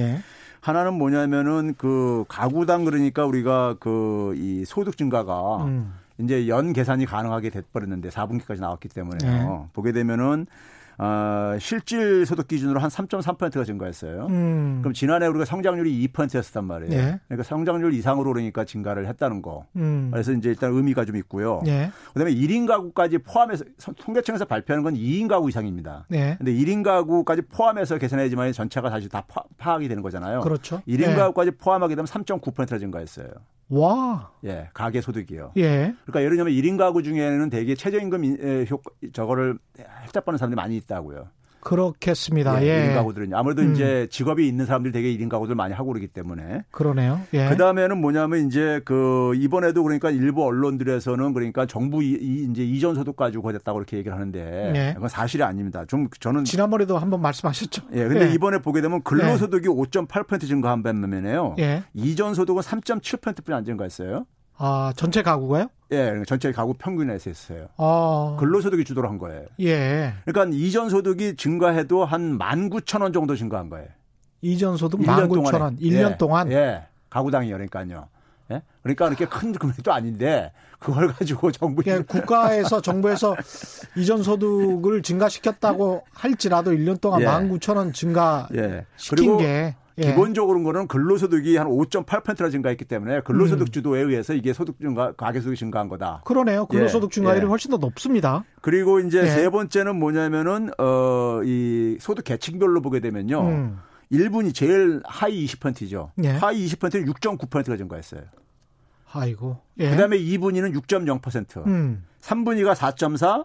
[0.61, 0.67] 예.
[0.67, 5.95] 하나는 뭐냐면은 그 가구당 그러니까 우리가 그 이 소득 증가가 음.
[6.19, 9.31] 이제 연 계산이 가능하게 돼버렸는데 4분기까지 나왔기 때문에요.
[9.31, 9.67] 네.
[9.73, 10.47] 보게 되면은
[11.03, 14.27] 어, 실질 소득 기준으로 한 3.3%가 증가했어요.
[14.29, 14.81] 음.
[14.83, 16.93] 그럼 지난해 우리가 성장률이 2%였단 말이에요.
[16.93, 17.21] 예.
[17.27, 19.65] 그러니까 성장률 이상으로 그러니까 증가를 했다는 거.
[19.77, 20.11] 음.
[20.13, 21.63] 그래서 이제 일단 의미가 좀 있고요.
[21.67, 21.91] 예.
[22.13, 23.65] 그다음에 1인 가구까지 포함해서
[23.97, 26.05] 통계청에서 발표하는 건 2인 가구 이상입니다.
[26.13, 26.35] 예.
[26.37, 30.41] 근데 1인 가구까지 포함해서 계산해야지만 전체가 다시 다 파, 파악이 되는 거잖아요.
[30.41, 30.83] 그렇죠.
[30.87, 31.15] 1인 예.
[31.15, 33.29] 가구까지 포함하게 되면 3.9%가 증가했어요.
[33.71, 34.33] 와.
[34.45, 35.53] 예, 가계 소득이요.
[35.57, 35.95] 예.
[36.05, 41.29] 그러니까 예를 들면 1인 가구 중에는 대개 최저임금 효과 저거를 혜택받는 사람들이 많이 있다고요.
[41.61, 42.63] 그렇겠습니다.
[42.63, 42.89] 예, 예.
[42.91, 43.73] 1인 가구들은 아무래도 음.
[43.73, 47.21] 이제 직업이 있는 사람들이 되게 1인 가구들 많이 하고 그러기 때문에 그러네요.
[47.35, 47.49] 예.
[47.49, 52.95] 그 다음에는 뭐냐면 이제 그 이번에도 그러니까 일부 언론들에서는 그러니까 정부 이, 이- 이제 이전
[52.95, 54.95] 소득 가지고 거됐다고 그렇게 얘기를 하는데 네.
[54.95, 55.85] 그건 사실이 아닙니다.
[55.87, 57.83] 좀 저는 지난번에도 한번 말씀하셨죠.
[57.95, 58.35] 예, 근데 예.
[58.35, 61.57] 이번에 보게 되면 근로 소득이 5.8% 증가한 반면에요.
[61.59, 61.83] 예.
[61.95, 64.25] 이전 소득은 3.7%뿐이 안 증가했어요.
[64.63, 65.69] 아, 전체 가구가요?
[65.91, 67.67] 예, 그러니까 전체 가구 평균에서 했어요.
[67.79, 68.37] 아.
[68.39, 69.47] 근로소득이 주도로 한 거예요.
[69.61, 70.13] 예.
[70.27, 73.89] 그러니까 이전 소득이 증가해도 한 19,000원 정도 증가한 거예요.
[74.43, 75.51] 이전 소득 1년 19,000원.
[75.51, 75.77] 동안에.
[75.81, 76.83] 1년 예, 동안 예.
[77.09, 77.55] 가구당이요.
[77.55, 78.09] 그러니까요.
[78.53, 78.63] 예?
[78.83, 83.35] 그러니까 그렇게 큰 금액도 아닌데 그걸 가지고 정부 그러니까 국가에서 정부에서
[83.97, 87.27] 이전 소득을 증가시켰다고 할지라도 1년 동안 예.
[87.27, 88.85] 19,000원 증가 예.
[88.97, 90.03] 시킨 그리고 게 예.
[90.03, 93.71] 기본적으로는 거는 근로소득이 한 5.8%나 증가했기 때문에 근로소득 음.
[93.71, 96.23] 주도에 의해서 이게 소득 증가, 가계소득이 증가한 거다.
[96.25, 96.67] 그러네요.
[96.67, 97.49] 근로소득 예, 증가율이 예.
[97.49, 98.45] 훨씬 더 높습니다.
[98.63, 99.27] 그리고 이제 예.
[99.27, 103.41] 세 번째는 뭐냐면은 어, 이 소득 계층별로 보게 되면요.
[103.43, 103.79] 음.
[104.13, 106.13] 1분이 제일 하위 20%죠.
[106.25, 106.31] 예.
[106.31, 108.23] 하위 20%는 6.9%가 증가했어요.
[109.13, 109.59] 아이고.
[109.79, 109.91] 예.
[109.91, 112.05] 그다음에 2분위는 6.0%, 음.
[112.21, 113.45] 3분위가 4.4,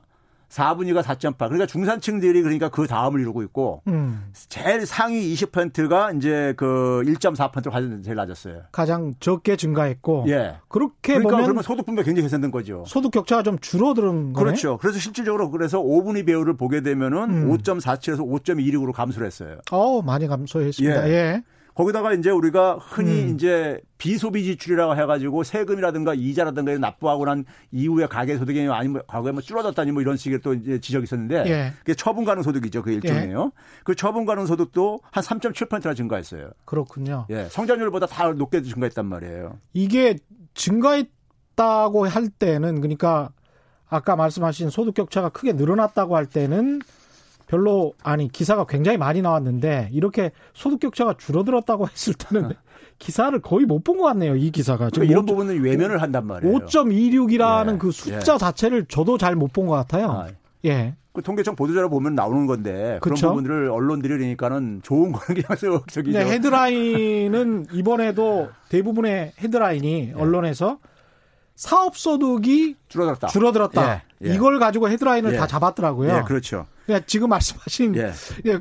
[0.49, 1.37] 4분위가 4.8.
[1.37, 4.31] 그러니까 중산층들이 그러니까 그 다음을 이루고 있고 음.
[4.49, 8.63] 제일 상위 20%가 이제 그 1.4%로 가장 제일 낮았어요.
[8.71, 10.55] 가장 적게 증가했고 예.
[10.67, 12.83] 그렇게 그러니까 보면 그러면 소득 분배 굉장히 개선된 거죠.
[12.87, 14.45] 소득 격차가 좀 줄어드는 거네.
[14.45, 14.77] 그렇죠.
[14.77, 17.51] 그래서 실질적으로 그래서 5분위 배율을 보게 되면은 음.
[17.51, 19.57] 5.47에서 5.16으로 감소를 했어요.
[19.71, 21.09] 어, 많이 감소했습니다.
[21.09, 21.13] 예.
[21.13, 21.43] 예.
[21.75, 23.35] 거기다가 이제 우리가 흔히 음.
[23.35, 29.91] 이제 비소비 지출이라고 해가지고 세금이라든가 이자라든가 납부하고 난 이후에 가계 소득이 아니면 과거에 뭐 줄어들었다니
[29.91, 31.73] 뭐 이런 식의 또 이제 지적이 있었는데 예.
[31.79, 32.81] 그게 처분 가능 소득이죠.
[32.81, 33.51] 그 일종이에요.
[33.83, 36.49] 그 처분 가능 소득도 한 3.7%나 증가했어요.
[36.63, 37.27] 그렇군요.
[37.29, 37.47] 예.
[37.49, 39.59] 성장률보다 다 높게 증가했단 말이에요.
[39.73, 40.17] 이게
[40.53, 43.31] 증가했다고 할 때는 그러니까
[43.89, 46.79] 아까 말씀하신 소득 격차가 크게 늘어났다고 할 때는
[47.47, 52.51] 별로 아니 기사가 굉장히 많이 나왔는데 이렇게 소득 격차가 줄어들었다고 했을 때는
[52.97, 54.35] 기사를 거의 못 본 것 같네요.
[54.35, 56.57] 이 기사가 그러니까 이런 부분은 외면을 한단 말이에요.
[56.59, 57.77] 5.26이라는 예.
[57.77, 60.07] 그 숫자 자체를 저도 잘 못 본 것 같아요.
[60.11, 60.27] 아,
[60.65, 60.95] 예.
[61.13, 63.29] 그 통계청 보도자료 보면 나오는 건데 그런 그쵸?
[63.29, 66.17] 부분들을 언론들이 그러니까는 좋은 거는 그냥 저- 저기죠.
[66.19, 70.79] 근데 헤드라인은 이번에도 대부분의 헤드라인이 언론에서
[71.55, 73.27] 사업 소득이 줄어들었다.
[73.27, 74.03] 줄어들었다.
[74.23, 74.33] 예, 예.
[74.33, 75.37] 이걸 가지고 헤드라인을 예.
[75.37, 76.09] 다 잡았더라고요.
[76.17, 76.65] 예, 그렇죠.
[76.85, 78.11] 그러니까 지금 말씀하신 예.
[78.45, 78.59] 예,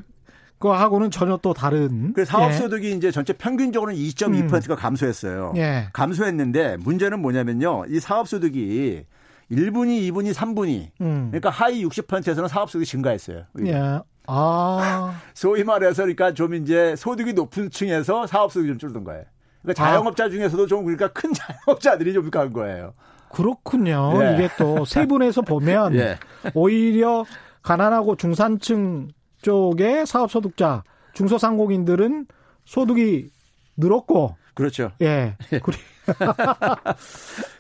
[0.59, 2.13] 그거하고는 전혀 또 다른.
[2.15, 5.53] 그 사업 소득이 이제 전체 평균적으로는 2.2%가 감소했어요.
[5.57, 5.61] 예.
[5.61, 5.89] 예.
[5.93, 7.85] 감소했는데 문제는 뭐냐면요.
[7.89, 9.05] 이 사업 소득이
[9.51, 10.89] 1분위, 2분위, 3분위.
[11.03, 11.29] 음.
[11.31, 13.45] 그러니까 하위 60%에서는 사업 소득이 증가했어요.
[13.67, 14.01] 예.
[14.27, 15.21] 아.
[15.35, 19.25] 소위 말해서 그러니까 좀 이제 소득이 높은 층에서 사업 소득이 좀 줄어든 거예요.
[19.63, 20.29] 그러니까 자영업자 아.
[20.31, 22.95] 중에서도 좀 그러니까 큰 자영업자들이 좀 간 거예요.
[23.31, 24.13] 그렇군요.
[24.23, 24.35] 예.
[24.35, 26.19] 이게 또 세분에서 보면 예.
[26.55, 27.25] 오히려
[27.65, 29.09] 가난하고 중산층
[29.43, 32.27] 쪽의 사업 소득자, 중소상공인들은
[32.65, 33.31] 소득이
[33.77, 34.37] 늘었고.
[34.55, 34.93] 그렇죠.
[35.03, 35.37] 예.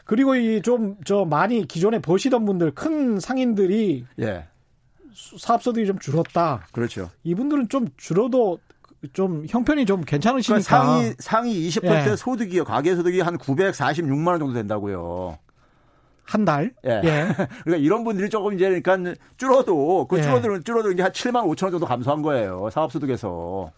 [0.04, 4.46] 그리고 이 좀 저 많이 기존에 버시던 분들 큰 상인들이 예.
[5.38, 6.66] 사업 소득이 좀 줄었다.
[6.72, 7.10] 그렇죠.
[7.24, 8.58] 이분들은 좀 줄어도
[9.12, 12.16] 좀 형편이 좀 괜찮으시니까 그러니까 상위 상위 20% 예.
[12.16, 12.64] 소득이요.
[12.64, 15.38] 가계 소득이 한 946만 원 정도 된다고요.
[16.24, 16.72] 한 달?
[16.86, 17.00] 예.
[17.04, 17.28] 예.
[17.64, 20.22] 그러니까 이런 분들이 조금 이제 그러니까 줄어도 그 예.
[20.22, 22.68] 줄어드는 줄어도 이제 한 7만 5천 원 정도 감소한 거예요.
[22.72, 23.70] 사업소득에서.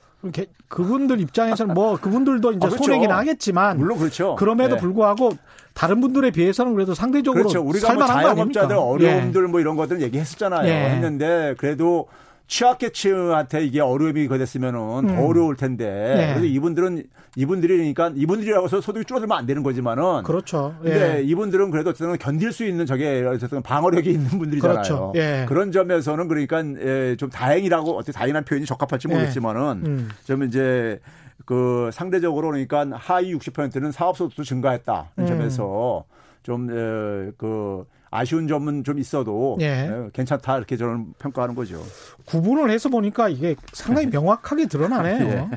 [0.68, 2.84] 그분들 입장에서는 뭐 그분들도 이제 아, 그렇죠.
[2.84, 4.34] 손해긴 하겠지만 물론 그렇죠.
[4.36, 4.80] 그럼에도 네.
[4.80, 5.32] 불구하고
[5.74, 7.60] 다른 분들에 비해서는 그래도 상대적으로 그렇죠.
[7.62, 9.46] 우리가 뭐 자영업자들 어려움들 예.
[9.46, 10.68] 뭐 이런 것들 얘기했었잖아요.
[10.68, 10.90] 예.
[10.90, 12.08] 했는데 그래도
[12.48, 15.06] 취약계층한테 이게 어려움이 됐으면은 음.
[15.08, 15.86] 더 어려울 텐데.
[16.16, 16.28] 네.
[16.28, 17.04] 그래서 이분들은
[17.36, 20.22] 이분들이니까 이분들이라고 해서 소득이 줄어들면 안 되는 거지만은.
[20.24, 20.74] 그렇죠.
[20.82, 21.22] 근데 예.
[21.22, 24.74] 이분들은 그래도 어쨌든 견딜 수 있는 저게 어쨌든 방어력이 있는 분들이잖아요.
[24.74, 25.12] 그렇죠.
[25.16, 25.44] 예.
[25.46, 29.14] 그런 점에서는 그러니까 예, 좀 다행이라고 어떻게 다행한 표현이 적합할지 예.
[29.14, 30.08] 모르겠지만은 음.
[30.24, 30.98] 좀 이제
[31.44, 35.10] 그 상대적으로 그러니까 하위 60%는 사업소득도 증가했다.
[35.18, 35.26] 이 음.
[35.26, 36.04] 점에서
[36.42, 39.66] 좀그 아쉬운 점은 좀 있어도 예.
[39.66, 40.10] 예.
[40.12, 41.82] 괜찮다 이렇게 저는 평가하는 거죠.
[42.24, 45.26] 구분을 해서 보니까 이게 상당히 명확하게 드러나네요.
[45.26, 45.48] 예.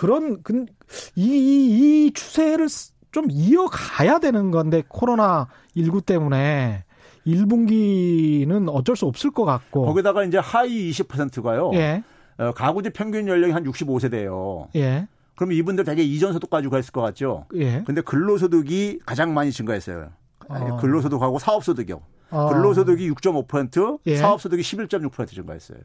[0.00, 0.64] 그런 그,
[1.14, 2.68] 이, 이, 이 추세를
[3.12, 6.84] 좀 이어가야 되는 건데 코로나 19 때문에
[7.26, 11.70] 1분기는 어쩔 수 없을 것 같고 거기다가 이제 하위 20%가요.
[11.74, 12.02] 예.
[12.38, 14.68] 어, 가구주 평균 연령이 한 65세대예요.
[14.76, 15.06] 예.
[15.34, 17.44] 그럼 이분들 되게 이전 소득 가지고 했을 것 같죠.
[17.56, 17.82] 예.
[17.84, 20.08] 근데 근로소득이 가장 많이 증가했어요.
[20.48, 20.76] 어.
[20.78, 22.00] 근로소득하고 사업소득이요.
[22.30, 22.48] 어.
[22.48, 24.16] 근로소득이 6.5%, 예.
[24.16, 25.80] 사업소득이 11.6% 증가했어요.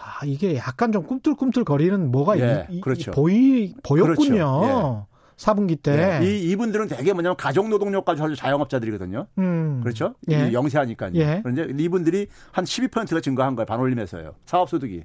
[0.00, 3.10] 아, 이게 약간 좀 꿈틀꿈틀 거리는 뭐가 예, 이, 그렇죠.
[3.10, 4.14] 보이, 보였군요.
[4.14, 5.06] 그렇죠.
[5.12, 5.18] 예.
[5.36, 6.20] 4분기 때.
[6.20, 6.26] 예.
[6.26, 9.26] 이, 이분들은 되게 뭐냐면 가정노동력까지 하는 자영업자들이거든요.
[9.38, 9.80] 음.
[9.82, 10.14] 그렇죠?
[10.30, 10.52] 예.
[10.52, 11.12] 영세하니까요.
[11.14, 11.40] 예.
[11.42, 13.66] 그런데 이분들이 한 12%가 증가한 거예요.
[13.66, 14.34] 반올림에서요.
[14.46, 15.04] 사업소득이.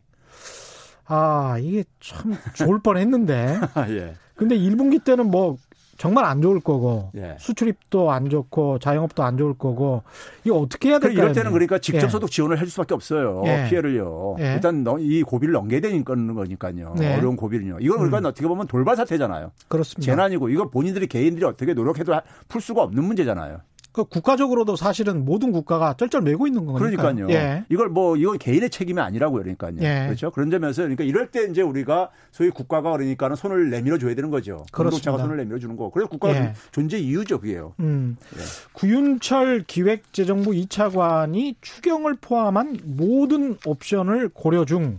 [1.06, 3.60] 아, 이게 참 좋을 뻔 했는데.
[3.90, 4.16] 예.
[4.36, 5.58] 근데 1분기 때는 뭐
[5.98, 7.36] 정말 안 좋을 거고 예.
[7.40, 10.04] 수출입도 안 좋고 자영업도 안 좋을 거고
[10.44, 11.20] 이거 어떻게 해야 될까요?
[11.20, 12.10] 이럴 때는 그러니까 직접 예.
[12.10, 13.44] 소득 지원을 해줄 수밖에 없어요.
[13.46, 13.68] 예.
[13.70, 14.36] 피해를요.
[14.40, 14.54] 예.
[14.56, 16.96] 일단 이 고비를 넘겨야 되는 거니까요.
[16.98, 17.16] 네.
[17.18, 17.78] 어려운 고비를요.
[17.80, 18.26] 이건 그러니까 음.
[18.26, 19.52] 어떻게 보면 돌발 사태잖아요.
[19.68, 20.12] 그렇습니다.
[20.12, 22.14] 재난이고 이걸 본인들이 개인들이 어떻게 노력해도
[22.48, 23.60] 풀 수가 없는 문제잖아요.
[23.94, 26.80] 그 국가적으로도 사실은 모든 국가가 쩔쩔매고 있는 거니까.
[26.80, 27.30] 그러니까요.
[27.30, 27.64] 예.
[27.70, 29.44] 이걸 뭐 이건 개인의 책임이 아니라고요.
[29.44, 29.76] 그러니까요.
[29.82, 30.06] 예.
[30.08, 30.32] 그렇죠.
[30.32, 34.66] 그런 점에서 그러니까 이럴 때 이제 우리가 소위 국가가 그러니까는 손을 내밀어 줘야 되는 거죠.
[34.74, 35.92] 공동체가 손을 내밀어 주는 거.
[35.92, 36.54] 그래서 국가가 예.
[36.72, 37.76] 존재 이유죠, 그게요.
[37.82, 38.18] 음.
[38.36, 38.40] 예.
[38.74, 44.98] 구윤철 기획재정부 2차관이 추경을 포함한 모든 옵션을 고려 중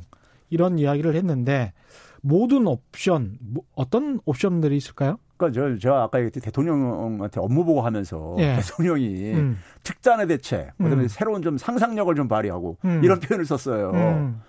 [0.50, 1.72] 이런 이야기를 했는데
[2.20, 5.18] 모든 옵션 뭐 어떤 옵션들이 있을까요?
[5.50, 8.56] 그러니까 저, 제가 아까 얘기했듯이 대통령한테 업무 보고 하면서 예.
[8.56, 9.58] 대통령이 음.
[9.82, 11.08] 특단의 대책, 그다음에 음.
[11.08, 13.00] 새로운 좀 상상력을 좀 발휘하고 음.
[13.04, 13.90] 이런 표현을 썼어요.
[13.92, 14.40] 음.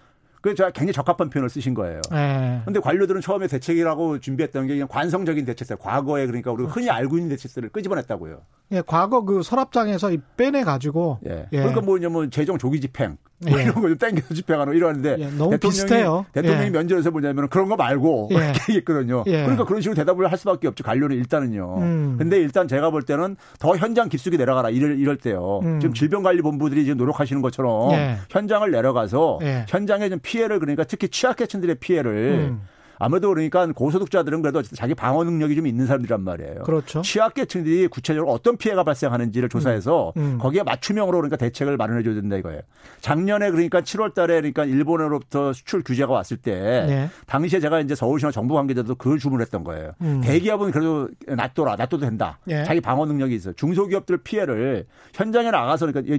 [0.42, 2.02] 그래서 제가 굉장히 적합한 표현을 쓰신 거예요.
[2.10, 2.80] 그런데 예.
[2.80, 6.90] 관료들은 처음에 대책이라고 준비했던 게 그냥 관성적인 대책들, 과거에 그러니까 우리가 흔히.
[6.92, 8.42] 알고 있는 대책들을 끄집어냈다고요.
[8.72, 11.20] 예, 과거 그 서랍장에서 빼내 가지고.
[11.28, 11.46] 예.
[11.52, 11.58] 예.
[11.58, 13.64] 그러니까 뭐냐면 재정 조기 집행, 뭐 예.
[13.64, 16.26] 이런 거 좀 땡겨서 집행하는 이러는데 예, 너무 대통령이, 비슷해요.
[16.34, 16.70] 대통령이 예.
[16.72, 18.36] 면전에서 뭐냐면 그런 거 말고 예.
[18.42, 19.24] 이렇게 얘기했거든요.
[19.28, 19.42] 예.
[19.44, 20.84] 그러니까 그런 식으로 대답을 할 수밖에 없죠.
[20.84, 21.78] 관료는 일단은요.
[21.78, 22.16] 음.
[22.18, 25.60] 근데 일단 제가 볼 때는 더 현장 깊숙이 내려가라 이럴, 이럴 때요.
[25.64, 25.80] 음.
[25.80, 28.18] 지금 질병관리본부들이 지금 노력하시는 것처럼 예.
[28.32, 32.62] 현장을 내려가서 현장에 좀 피해를 그러니까 특히 취약계층들의 피해를 음.
[33.00, 36.64] 아무래도 그러니까 고소득자들은 그래도 자기 방어 능력이 좀 있는 사람들이란 말이에요.
[36.64, 37.02] 그렇죠.
[37.02, 40.22] 취약계층들이 구체적으로 어떤 피해가 발생하는지를 조사해서 음.
[40.22, 40.38] 음.
[40.38, 42.62] 거기에 맞춤형으로 그러니까 대책을 마련해 줘야 된다 이거예요.
[43.02, 47.10] 작년에 그러니까 7월 달에 그러니까 일본으로부터 수출 규제가 왔을 때 네.
[47.26, 49.92] 당시에 제가 이제 서울시나 정부 관계자도 그걸 주문했던 거예요.
[50.02, 50.22] 음.
[50.22, 52.40] 대기업은 그래도 놔둬라, 놔둬도 된다.
[52.46, 52.64] 네.
[52.64, 53.52] 자기 방어 능력이 있어.
[53.54, 56.16] 중소기업들 피해를 현장에 나가서 그러니까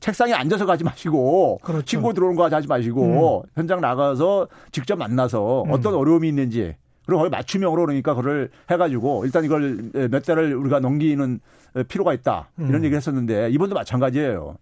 [0.00, 1.84] 책상에 앉아서 가지 마시고 그렇죠.
[1.84, 3.50] 친구 들어오는 거 하지 마시고 음.
[3.54, 5.72] 현장 나가서 직접 만나서 음.
[5.72, 11.40] 어떤 어려움이 있는지 그리고 거기 맞춤형으로 그러니까 그걸 해가지고 일단 이걸 몇 달을 우리가 넘기는
[11.88, 12.84] 필요가 있다 이런 음.
[12.84, 14.56] 얘기 했었는데 이번도 마찬가지예요.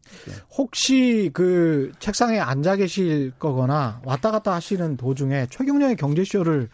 [0.56, 6.68] 혹시 그 책상에 앉아 계실 거거나 왔다 갔다 하시는 도중에 최경련의 경제쇼를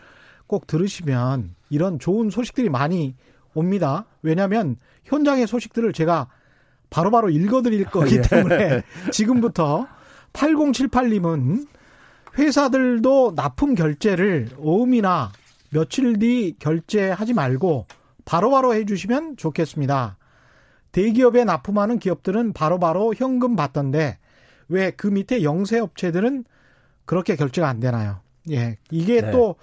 [0.47, 3.15] 꼭 들으시면 이런 좋은 소식들이 많이
[3.55, 4.05] 옵니다.
[4.21, 6.29] 왜냐하면 현장의 소식들을 제가
[6.93, 8.21] 바로 바로 읽어드릴 거기 예.
[8.23, 9.87] 때문에 지금부터
[10.33, 11.67] 8078님은
[12.39, 15.33] 회사들도 납품 결제를 오음이나
[15.71, 17.87] 며칠 뒤 결제하지 말고
[18.25, 20.17] 바로 바로 해주시면 좋겠습니다.
[20.93, 24.19] 대기업에 납품하는 기업들은 바로 바로 현금 받던데
[24.69, 26.45] 왜 그 밑에 영세업체들은
[27.05, 28.21] 그렇게 결제가 안 되나요?
[28.51, 28.77] 예.
[28.91, 29.31] 이게 네.
[29.31, 29.57] 또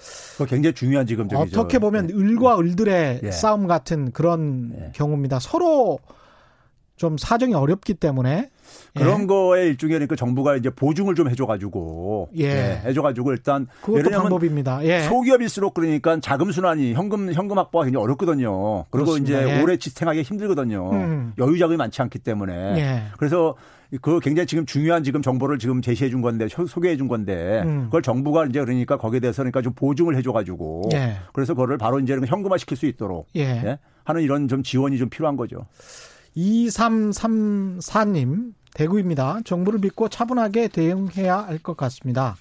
[0.48, 2.14] 굉장히 중요한 지금 어떻게 보면 네.
[2.14, 3.32] 을과 을들의 예.
[3.32, 4.92] 싸움 같은 그런 예.
[4.94, 5.40] 경우입니다.
[5.40, 6.00] 서로
[7.00, 8.50] 좀 사정이 어렵기 때문에
[8.94, 9.26] 그런 예.
[9.26, 12.82] 거에 일종의 그러니까 정부가 이제 보증을 좀 해줘가지고 예.
[12.84, 14.84] 해줘가지고 일단 그것도 방법입니다.
[14.84, 15.04] 예.
[15.04, 18.84] 소기업일수록 그러니까 자금 순환이 현금 현금 확보가 굉장히 어렵거든요.
[18.92, 19.42] 그리고 그렇습니다.
[19.42, 19.62] 이제 예.
[19.64, 20.92] 오래 지탱하기 힘들거든요.
[20.92, 21.34] 음.
[21.40, 22.54] 여유 자금이 많지 않기 때문에.
[22.78, 23.04] 예.
[23.18, 23.56] 그래서
[24.02, 27.86] 그 굉장히 지금 중요한 지금 정보를 지금 제시해 준 건데 소- 소개해 준 건데 음.
[27.86, 31.16] 그걸 정부가 이제 그러니까 거기에 대해서 그러니까 좀 보증을 해줘 가지고 예.
[31.32, 33.42] 그래서 그거를 바로 이제 현금화 시킬 수 있도록 예.
[33.44, 33.80] 예?
[34.04, 35.66] 하는 이런 좀 지원이 좀 필요한 거죠.
[36.36, 39.42] 2334님, 대구입니다.
[39.44, 42.36] 정부를 믿고 차분하게 대응해야 할 것 같습니다.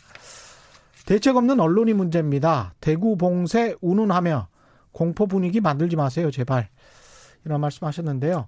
[1.07, 2.74] 대책 없는 언론이 문제입니다.
[2.81, 4.48] 대구 봉쇄 운운하며
[4.92, 6.68] 공포 분위기 만들지 마세요, 제발.
[7.44, 8.46] 이런 말씀 하셨는데요.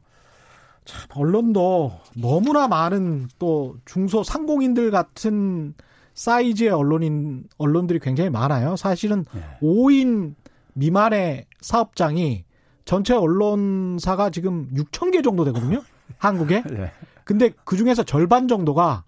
[0.85, 5.75] 참, 언론도 너무나 많은 또 중소 상공인들 같은
[6.15, 8.77] 사이즈의 언론인, 언론들이 굉장히 많아요.
[8.77, 9.59] 사실은 예.
[9.63, 10.35] 5인
[10.75, 12.45] 미만의 사업장이
[12.91, 15.81] 전체 언론사가 지금 6천 개 정도 되거든요.
[16.19, 16.65] 한국에.
[16.69, 16.91] 네.
[17.23, 19.05] 근데 그 중에서 절반 정도가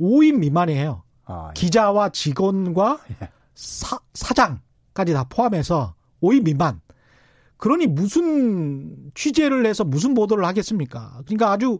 [0.00, 1.04] 5인 미만이에요.
[1.26, 1.52] 아, 예.
[1.54, 2.98] 기자와 직원과
[3.54, 6.80] 사, 사장까지 다 포함해서 5인 미만.
[7.56, 11.20] 그러니 무슨 취재를 해서 무슨 보도를 하겠습니까?
[11.24, 11.78] 그러니까 아주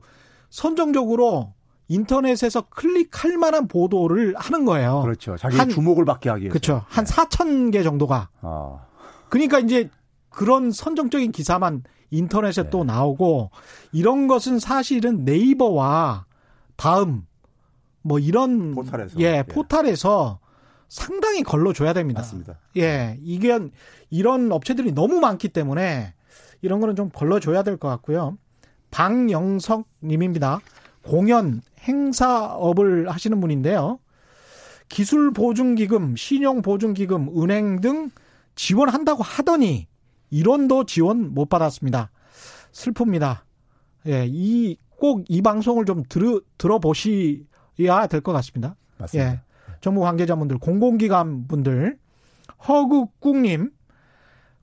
[0.50, 1.54] 선정적으로
[1.88, 5.00] 인터넷에서 클릭할 만한 보도를 하는 거예요.
[5.02, 5.36] 그렇죠.
[5.36, 6.52] 자기 한- 주목을 받게 하기 위해서.
[6.52, 6.84] 그렇죠.
[6.86, 8.28] 한 4천 개 정도가.
[8.40, 8.84] 아,
[9.28, 9.90] 그러니까 이제
[10.30, 12.70] 그런 선정적인 기사만 인터넷에 네.
[12.70, 13.50] 또 나오고
[13.92, 16.26] 이런 것은 사실은 네이버와
[16.76, 17.26] 다음
[18.02, 19.20] 뭐 이런 포털에서.
[19.20, 19.42] 예, 예.
[19.42, 20.38] 포털에서
[20.88, 22.20] 상당히 걸러줘야 됩니다.
[22.22, 22.58] 맞습니다.
[22.76, 23.58] 예, 이게
[24.08, 26.14] 이런 업체들이 너무 많기 때문에
[26.62, 28.38] 이런 거는 좀 걸러줘야 될 것 같고요.
[28.90, 30.60] 방영석 님입니다.
[31.02, 34.00] 공연 행사업을 하시는 분인데요.
[34.88, 38.10] 기술 보증 기금, 신용 보증 기금, 은행 등
[38.56, 39.86] 지원한다고 하더니
[40.30, 42.10] 이론도 지원 못 받았습니다.
[42.72, 43.40] 슬픕니다.
[44.06, 48.76] 예, 이 꼭 이 방송을 좀 들어 들어보셔야 될 것 같습니다.
[48.98, 49.32] 맞습니다.
[49.32, 49.40] 예.
[49.80, 51.96] 정부 관계자분들, 공공기관 분들,
[52.68, 53.70] 허국국님,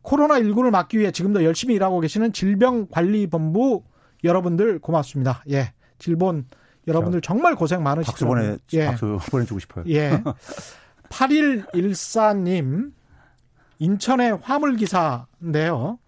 [0.04, 3.84] 코로나19를 막기 위해 지금도 열심히 일하고 계시는 질병관리본부
[4.24, 5.44] 여러분들 고맙습니다.
[5.50, 5.74] 예.
[5.98, 6.46] 질본
[6.88, 8.28] 여러분들 정말 고생 박수 많으시죠.
[8.28, 8.86] 보내 예.
[8.86, 9.86] 박수 보내주고 싶어요.
[9.88, 10.22] 예.
[11.10, 12.92] 8114님,
[13.80, 16.00] 인천의 화물기사인데요.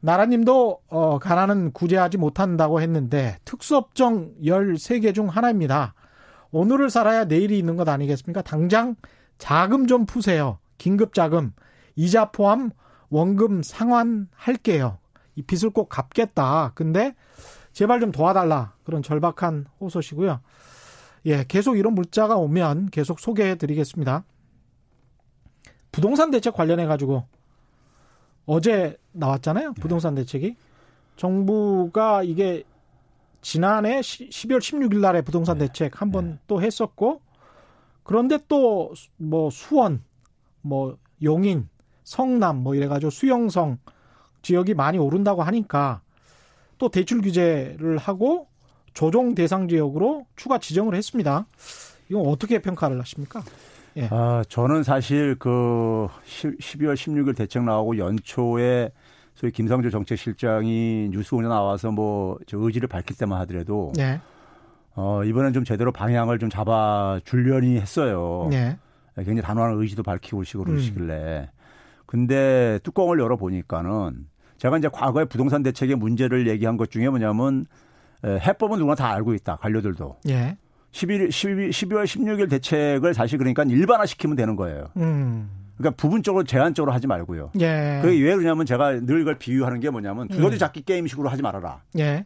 [0.00, 5.94] 나라님도, 어, 가난은 구제하지 못한다고 했는데, 특수업종 13개 중 하나입니다.
[6.50, 8.42] 오늘을 살아야 내일이 있는 것 아니겠습니까?
[8.42, 8.94] 당장
[9.38, 10.58] 자금 좀 푸세요.
[10.78, 11.52] 긴급자금.
[11.96, 12.70] 이자 포함
[13.10, 14.98] 원금 상환할게요.
[15.34, 16.72] 이 빚을 꼭 갚겠다.
[16.74, 17.14] 근데
[17.72, 18.74] 제발 좀 도와달라.
[18.84, 20.40] 그런 절박한 호소시고요.
[21.26, 24.24] 예, 계속 이런 문자가 오면 계속 소개해 드리겠습니다.
[25.98, 27.24] 부동산 대책 관련해 가지고
[28.46, 29.72] 어제 나왔잖아요.
[29.80, 30.54] 부동산 대책이
[31.16, 32.62] 정부가 이게
[33.42, 37.20] 지난해 12월 16일 날에 부동산 대책 한 번 또 했었고
[38.04, 40.04] 그런데 또 뭐 수원
[40.62, 41.68] 뭐 용인
[42.04, 43.78] 성남 뭐 이래 가지고 수영성
[44.42, 46.00] 지역이 많이 오른다고 하니까
[46.78, 48.46] 또 대출 규제를 하고
[48.94, 51.46] 조정 대상 지역으로 추가 지정을 했습니다.
[52.08, 53.42] 이건 어떻게 평가를 하십니까?
[54.10, 58.90] 아, 저는 사실 그 12월 16일 대책 나오고 연초에
[59.34, 64.20] 소위 김상조 정책실장이 뉴스공에 나와서 뭐저 의지를 밝힐 때만 하더라도 네.
[64.94, 68.48] 어, 이번엔 좀 제대로 방향을 좀 잡아 주려니 했어요.
[68.50, 68.76] 네.
[69.16, 70.64] 굉장히 단호한 의지도 밝히고 음.
[70.64, 71.50] 그러시길래.
[72.04, 77.66] 근데 뚜껑을 열어 보니까는 제가 이제 과거에 부동산 대책의 문제를 얘기한 것 중에 뭐냐면
[78.24, 79.56] 에, 해법은 누구나 다 알고 있다.
[79.56, 80.16] 관료들도.
[80.30, 80.56] 예.
[80.92, 84.86] 11, 12, 12월 16일 대책을 사실 그러니까 일반화시키면 되는 거예요.
[84.96, 85.50] 음.
[85.76, 87.52] 그러니까 부분적으로 제한적으로 하지 말고요.
[87.60, 88.00] 예.
[88.02, 90.58] 그게 왜 그러냐면 제가 늘 이걸 비유하는 게 뭐냐면 두더지 음.
[90.58, 91.82] 잡기 게임식으로 하지 말아라.
[91.98, 92.24] 예.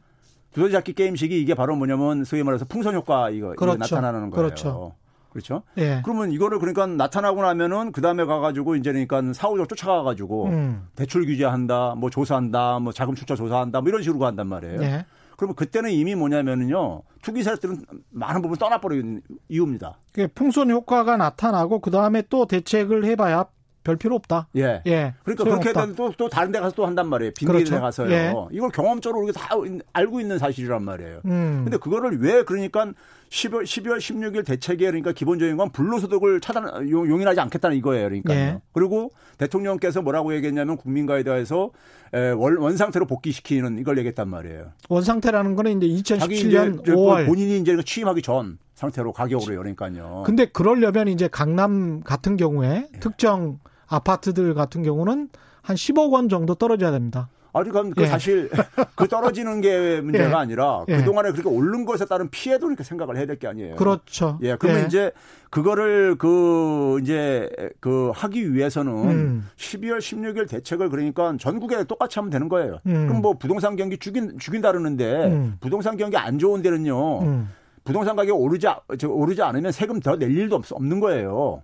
[0.55, 3.79] 두더지 잡기 게임식이 이게 바로 뭐냐면 소위 말해서 풍선 효과 이거, 이거 그렇죠.
[3.79, 4.47] 나타나는 거예요.
[4.47, 4.95] 그렇죠.
[5.33, 5.63] 그렇죠?
[5.79, 6.03] 예.
[6.05, 10.89] 그러면 이거를 그러니까 나타나고 나면은 그 다음에 가가지고 이제 그러니까 사후적으로 쫓아가가지고 음.
[10.95, 14.83] 대출 규제한다, 뭐 조사한다, 뭐 자금 출처 조사한다, 뭐 이런 식으로 간단 말이에요.
[14.83, 15.07] 예.
[15.37, 19.99] 그러면 그때는 이미 뭐냐면은요 투기세력들은 많은 부분 떠나버리는 이유입니다.
[20.13, 23.47] 그 풍선 효과가 나타나고 그 다음에 또 대책을 해봐야
[23.85, 24.49] 별 필요 없다.
[24.57, 24.83] 예.
[24.87, 25.15] 예.
[25.25, 25.45] 그러니까.
[25.45, 27.33] 그렇게 되면 또, 또 다른 데 가서 또 한단 말이에요.
[27.37, 27.75] 빈 그렇죠.
[27.75, 28.11] 데 가서요.
[28.13, 28.33] 예.
[28.53, 29.55] 이걸 경험적으로 우리가 다
[29.93, 31.21] 알고 있는 사실이란 말이에요.
[31.25, 31.63] 음.
[31.65, 32.93] 근데 그거를 왜 그러니까
[33.31, 38.05] 10월, 12월 16일 대책에 그러니까 기본적인 건 불로소득을 차단, 용- 용인하지 않겠다는 이거예요.
[38.09, 38.37] 그러니까요.
[38.39, 38.61] 예.
[38.73, 41.71] 그리고 대통령께서 뭐라고 얘기했냐면 국민과에 대해서
[42.13, 44.73] 원, 원상태로 복귀시키는 이걸 얘기했단 말이에요.
[44.91, 47.27] 원상태라는 거는 이제 자기 2017년 이제 저 5월.
[47.27, 50.23] 본인이 이제 취임하기 전 상태로 가격으로 그러니까요.
[50.27, 53.01] 근데 그러려면 이제 강남 같은 경우에 예.
[53.01, 53.59] 특정
[53.93, 55.29] 아파트들 같은 경우는
[55.63, 57.29] 한 10억 원 정도 떨어져야 됩니다.
[57.55, 58.07] 아니, 그럼 그 예.
[58.07, 58.51] 사실
[58.95, 60.35] 그 떨어지는 게 문제가 예.
[60.35, 60.97] 아니라 예.
[60.97, 63.77] 그동안에 그렇게 오른 것에 따른 피해도 이렇게 생각을 해야 될 게 아니에요.
[63.77, 64.39] 그렇죠.
[64.43, 64.57] 예.
[64.57, 64.87] 그러면 예.
[64.87, 65.13] 이제
[65.51, 69.49] 그거를 그 이제 그 하기 위해서는 음.
[69.59, 72.79] 12월 16일 대책을 그러니까 전국에 똑같이 하면 되는 거예요.
[72.87, 73.07] 음.
[73.07, 75.57] 그럼 뭐 부동산 경기 죽인 죽인다르는데 음.
[75.61, 77.21] 부동산 경기 안 좋은 데는요.
[77.21, 77.51] 음.
[77.85, 78.67] 부동산 가격 오르지
[79.07, 81.63] 오르지 않으면 세금 더 낼 일도 없, 없는 거예요.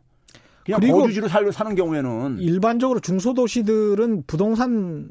[0.77, 5.09] 그냥 거주지로 살려 사는 경우에는 일반적으로 중소도시들은 부동산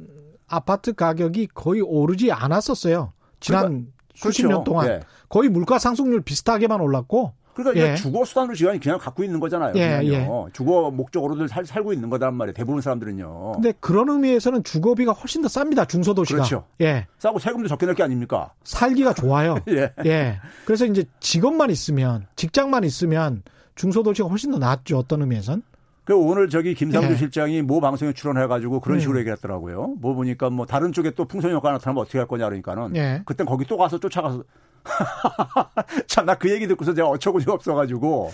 [0.47, 3.14] 아파트 가격이 거의 오르지 않았었어요.
[3.39, 4.55] 지난 그러니까, 수십 그렇죠.
[4.55, 4.99] 년 동안 예.
[5.30, 7.34] 거의 물가 상승률 비슷하게만 올랐고
[7.64, 7.95] 그러니까 예.
[7.95, 9.74] 주거 수단으로 지금 그냥 갖고 있는 거잖아요.
[9.76, 10.28] 예, 예.
[10.53, 12.53] 주거 목적으로들 살, 살고 있는 거란 말이에요.
[12.53, 13.53] 대부분 사람들은요.
[13.55, 15.89] 근데 그런 의미에서는 주거비가 훨씬 더 쌉니다.
[15.89, 16.38] 중소도시가.
[16.38, 16.66] 그렇죠.
[16.82, 17.08] 예.
[17.18, 18.51] 싸고 세금도 적게 낼 게 아닙니까?
[18.64, 19.58] 살기가 좋아요.
[19.70, 19.91] 예.
[20.05, 20.39] 예.
[20.66, 23.41] 그래서 이제 직업만 있으면 직장만 있으면
[23.76, 24.99] 중소도시가 훨씬 더 낫죠.
[24.99, 25.64] 어떤 의미에선.
[26.03, 27.16] 그 오늘 저기 김상주 예.
[27.18, 28.99] 실장이 모 방송에 출연해가지고 그런 음.
[29.01, 29.20] 식으로 음.
[29.22, 29.95] 얘기했더라고요.
[29.99, 33.22] 뭐 보니까 뭐 다른 쪽에 또 풍선 효과 나타나면 어떻게 할 거냐 그러니까는 예.
[33.26, 34.43] 그땐 거기 또 가서 쫓아가서
[36.07, 38.31] 참 나 그 얘기 듣고서 제가 어처구니가 없어가지고.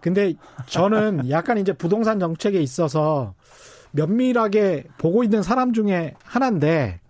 [0.00, 0.34] 근데
[0.66, 3.34] 저는 약간 이제 부동산 정책에 있어서
[3.92, 7.00] 면밀하게 보고 있는 사람 중에 하나인데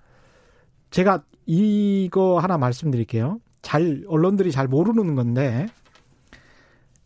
[0.91, 3.41] 제가 이거 하나 말씀드릴게요.
[3.63, 5.67] 잘 언론들이 잘 모르는 건데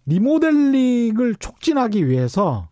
[0.07, 2.69] 리모델링을 촉진하기 위해서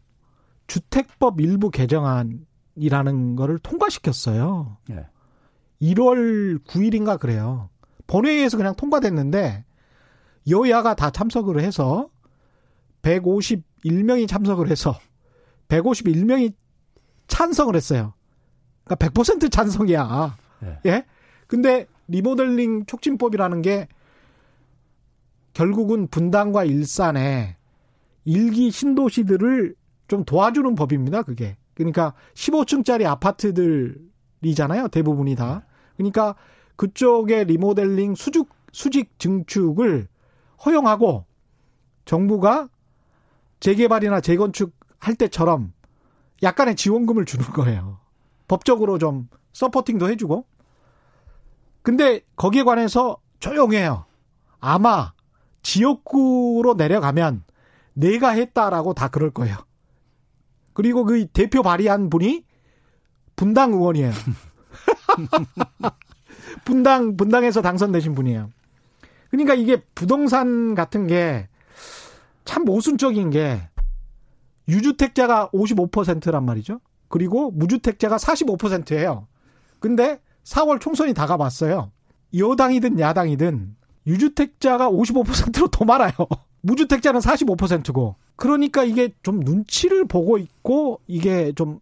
[0.67, 4.77] 주택법 일부 개정안이라는 거를 통과시켰어요.
[4.89, 5.07] 네.
[5.81, 7.71] 1월 9일인가 그래요.
[8.09, 9.65] 본회의에서 그냥 통과됐는데
[10.51, 12.09] 여야가 다 참석을 해서
[13.03, 14.99] 151명이 참석을 해서
[15.69, 16.53] 151명이
[17.29, 18.15] 찬성을 했어요.
[18.85, 20.37] 그러니까 100% 찬성이야.
[20.61, 20.81] 네.
[20.87, 21.05] 예?
[21.47, 23.87] 근데 리모델링 촉진법이라는 게
[25.53, 27.57] 결국은 분당과 일산에
[28.25, 29.75] 일기 신도시들을
[30.09, 31.23] 좀 도와주는 법입니다.
[31.23, 31.57] 그게.
[31.75, 34.89] 그러니까 15층짜리 아파트들이잖아요.
[34.89, 35.67] 대부분이 다.
[35.97, 36.35] 그러니까
[36.79, 40.07] 그쪽에 리모델링 수직 수직 증축을
[40.65, 41.27] 허용하고
[42.05, 42.69] 정부가
[43.59, 45.73] 재개발이나 재건축 할 때처럼
[46.43, 47.99] 약간의 지원금을 주는 거예요.
[48.47, 50.47] 법적으로 좀 서포팅도 해주고.
[51.83, 54.05] 근데 거기에 관해서 조용해요.
[54.61, 55.13] 아마
[55.63, 57.43] 지역구로 내려가면
[57.95, 59.57] 내가 했다라고 다 그럴 거예요.
[60.75, 62.45] 그리고 그 대표 발의한 분이
[63.35, 64.13] 분당 의원이에요.
[66.65, 68.51] 분당 분당에서 당선되신 분이에요.
[69.31, 71.49] 그러니까 이게 부동산 같은 게
[72.49, 73.61] 참 모순적인 게
[74.69, 76.81] 유주택자가 55%란 말이죠.
[77.09, 79.27] 그리고 무주택자가 45%예요.
[79.81, 81.93] 근데 4월 총선이 다가왔어요.
[82.35, 83.77] 여당이든 야당이든
[84.07, 86.13] 유주택자가 55%로 더 많아요.
[86.63, 88.17] 무주택자는 45%고.
[88.37, 91.81] 그러니까 이게 좀 눈치를 보고 있고 이게 좀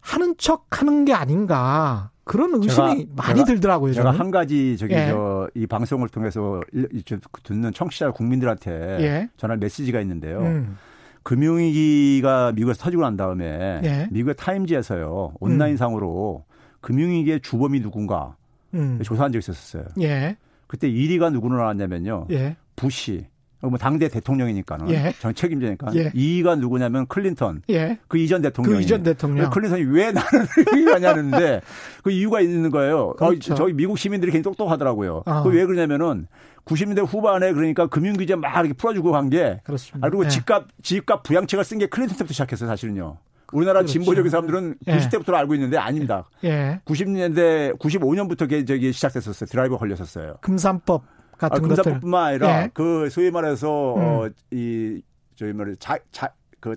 [0.00, 2.10] 하는 척 하는 게 아닌가.
[2.26, 3.92] 그런 의심이 제가, 많이 제가, 들더라고요.
[3.94, 4.18] 제가 저는.
[4.20, 5.06] 한 가지 저기 예.
[5.06, 6.60] 저이 방송을 통해서
[7.44, 8.70] 듣는 청취자 국민들한테
[9.00, 9.28] 예.
[9.36, 10.40] 전할 메시지가 있는데요.
[10.40, 10.76] 음.
[11.22, 14.08] 금융위기가 미국에서 터지고 난 다음에 예.
[14.10, 16.52] 미국의 타임지에서요 온라인상으로 음.
[16.80, 18.34] 금융위기의 주범이 누군가
[18.74, 18.98] 음.
[19.04, 19.84] 조사한 적이 있었어요.
[20.00, 20.36] 예.
[20.66, 22.26] 그때 1위가 누구로 나왔냐면요.
[22.32, 22.56] 예.
[22.74, 23.28] 부시,
[23.60, 25.14] 뭐 당대 대통령이니까는 예.
[25.18, 26.10] 전 책임자니까 예.
[26.10, 27.98] 2위가 누구냐면 클린턴 예.
[28.06, 31.62] 그 이전 대통령 그 이전 대통령 클린턴이 왜 나는 2위가냐는데
[32.04, 33.14] 그 이유가 있는 거예요.
[33.14, 33.54] 그렇죠.
[33.54, 35.22] 어, 저희 미국 시민들이 굉장히 똑똑하더라고요.
[35.26, 35.42] 어.
[35.42, 36.26] 그왜 그러냐면은
[36.66, 40.06] 90년대 후반에 그러니까 금융 규제 막 이렇게 풀어주고 간 게 그렇습니다.
[40.06, 40.28] 아, 그리고 예.
[40.28, 43.18] 집값 집값 부양책을 쓴 게 클린턴 때부터 시작했어요 사실은요.
[43.52, 43.92] 우리나라 그렇죠.
[43.92, 45.36] 진보적인 사람들은 90대부터 예.
[45.38, 46.28] 알고 있는데 아닙니다.
[46.44, 46.80] 예.
[46.84, 49.46] 90년대 95년부터 저기 시작됐었어요.
[49.48, 50.36] 드라이버 걸렸었어요.
[50.40, 51.04] 금산법
[51.38, 52.70] 같은 아, 금산뿐만 아니라 예.
[52.72, 54.00] 그 소위 말해서 음.
[54.00, 55.02] 어, 이
[55.34, 56.74] 저희 말해 자자그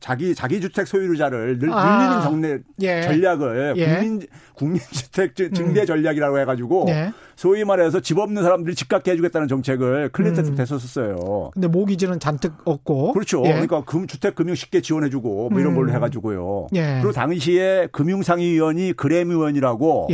[0.00, 1.98] 자기 자기 주택 소유자를 늘, 아.
[1.98, 3.02] 늘리는 정례 예.
[3.02, 3.96] 전략을 예.
[3.96, 5.86] 국민 국민 주택 증대 음.
[5.86, 7.12] 전략이라고 해가지고 예.
[7.36, 10.54] 소위 말해서 집 없는 사람들이 집 갖게 해주겠다는 정책을 클린턴 때 음.
[10.54, 11.50] 됐었어요.
[11.52, 13.42] 근데 모기지는 잔뜩 없고 그렇죠.
[13.44, 13.50] 예.
[13.50, 15.76] 그러니까 금 주택 금융 쉽게 지원해주고 뭐 이런 음.
[15.76, 16.68] 걸로 해가지고요.
[16.74, 16.98] 예.
[17.00, 20.08] 그리고 당시에 금융상의위원이 그램 의원이라고.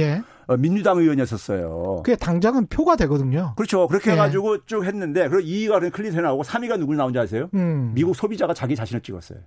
[0.48, 0.52] 예.
[0.52, 2.02] 어, 민주당 의원이었었어요.
[2.04, 3.54] 그게 당장은 표가 되거든요.
[3.56, 3.86] 그렇죠.
[3.88, 4.14] 그렇게 예.
[4.14, 7.48] 해가지고 쭉 했는데, 그리고 2위가 클린턴 나오고 3위가 누굴 나온지 아세요?
[7.54, 7.92] 음.
[7.94, 9.38] 미국 소비자가 자기 자신을 찍었어요.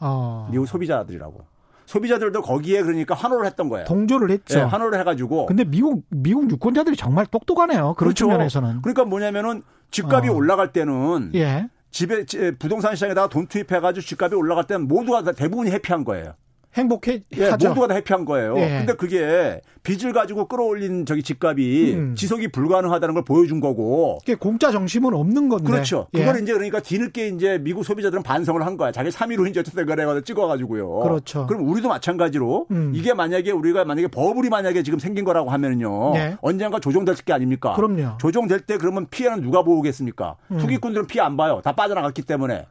[0.00, 0.48] 어.
[0.50, 1.56] 미국 소비자들이라고.
[1.86, 3.86] 소비자들도 거기에 그러니까 환호를 했던 거예요.
[3.86, 4.58] 동조를 했죠.
[4.58, 5.46] 네, 환호를 해가지고.
[5.46, 7.94] 근데 미국 미국 유권자들이 정말 똑똑하네요.
[7.94, 8.26] 그런 그렇죠.
[8.26, 8.82] 측면에서는.
[8.82, 9.62] 그러니까 뭐냐면은
[9.92, 10.32] 집값이 어.
[10.32, 11.68] 올라갈 때는 예.
[11.92, 12.24] 집에
[12.58, 16.34] 부동산 시장에다가 돈 투입해가지고 집값이 올라갈 때는 모두가 다 대부분이 해피한 거예요.
[16.76, 17.70] 행복해 예, 하죠.
[17.70, 18.56] 모두가 다 해피한 거예요.
[18.58, 18.78] 예.
[18.78, 22.14] 근데 그게 빚을 가지고 끌어올린 저기 집값이 음.
[22.14, 24.18] 지속이 불가능하다는 걸 보여준 거고.
[24.20, 25.70] 그게 공짜 정심은 없는 건데.
[25.70, 26.08] 그렇죠.
[26.14, 26.18] 예.
[26.18, 28.92] 그걸 이제 그러니까 뒤늦게 이제 미국 소비자들은 반성을 한 거야.
[28.92, 31.00] 자기 3위로 이제 어쨌든 간에 찍어가지고요.
[31.00, 31.46] 그렇죠.
[31.46, 32.92] 그럼 우리도 마찬가지로 음.
[32.94, 36.12] 이게 만약에 우리가 만약에 버블이 만약에 지금 생긴 거라고 하면은요.
[36.16, 36.36] 예.
[36.42, 37.74] 언젠가 조정될 게 아닙니까?
[37.74, 38.18] 그럼요.
[38.18, 40.36] 조정될 때 그러면 피해는 누가 보겠습니까?
[40.50, 40.58] 음.
[40.58, 41.60] 투기꾼들은 피해 안 봐요.
[41.64, 42.66] 다 빠져나갔기 때문에.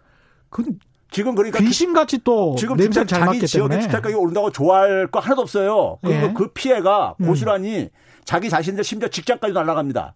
[0.49, 0.63] 그
[1.15, 3.79] 지금 그러니까 귀신같이 또 지금 냄새 잘 자기 지역의.
[3.79, 5.97] 주택 가격이 오른다고 좋아할 거 하나도 없어요.
[6.01, 6.33] 그리고 예.
[6.35, 7.27] 그 피해가 음.
[7.27, 7.89] 고스란히
[8.25, 10.13] 자기 자신들 심지어 직장까지 날아갑니다.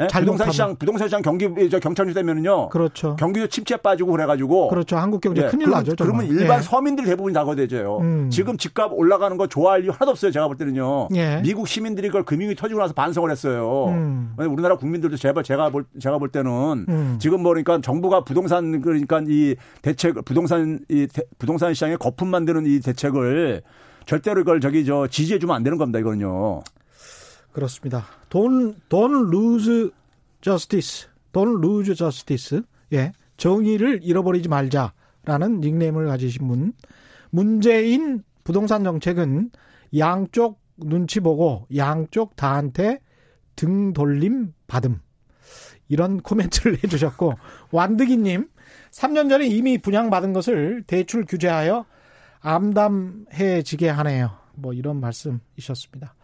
[0.00, 0.06] 예?
[0.06, 0.24] 잘못하면.
[0.24, 2.70] 부동산 시장 부동산 시장 경기 저 경찰류 되면은요.
[2.70, 3.14] 그렇죠.
[3.16, 4.96] 경기도 침체에 빠지고 그래가지고 그렇죠.
[4.96, 5.96] 한국 경제 예, 큰일 그러면, 나죠.
[5.96, 6.24] 정말.
[6.26, 6.62] 그러면 일반 예.
[6.62, 7.98] 서민들이 대부분 다거되죠.
[8.00, 8.30] 음.
[8.30, 10.30] 지금 집값 올라가는 거 좋아할 이유 하나도 없어요.
[10.30, 11.08] 제가 볼 때는요.
[11.14, 11.40] 예.
[11.42, 13.86] 미국 시민들이 그걸 금융이 터지고 나서 반성을 했어요.
[13.88, 14.34] 음.
[14.38, 17.18] 우리나라 국민들도 제발 제가 볼 제가 볼 때는 음.
[17.20, 22.64] 지금 뭐 그러니까 정부가 부동산 그러니까 이 대책 부동산 이 대- 부동산 시장에 거품 만드는
[22.66, 23.62] 이 대책을
[24.06, 25.98] 절대로 이걸 저기 저 지지해 주면 안 되는 겁니다.
[25.98, 26.62] 이거는요.
[27.52, 28.06] 그렇습니다.
[28.30, 29.90] Don't, don't lose
[30.40, 31.08] justice.
[31.32, 32.62] Don't lose justice.
[32.92, 33.12] 예.
[33.36, 36.72] 정의를 잃어버리지 말자라는 닉네임을 가지신 분.
[37.30, 39.50] 문재인 부동산 정책은
[39.96, 43.00] 양쪽 눈치 보고 양쪽 다한테
[43.56, 45.00] 등 돌림 받음.
[45.88, 47.34] 이런 코멘트를 해주셨고,
[47.70, 48.48] 완득이님,
[48.90, 51.84] 3년 전에 이미 분양받은 것을 대출 규제하여
[52.40, 54.30] 암담해지게 하네요.
[54.54, 56.14] 뭐 이런 말씀이셨습니다.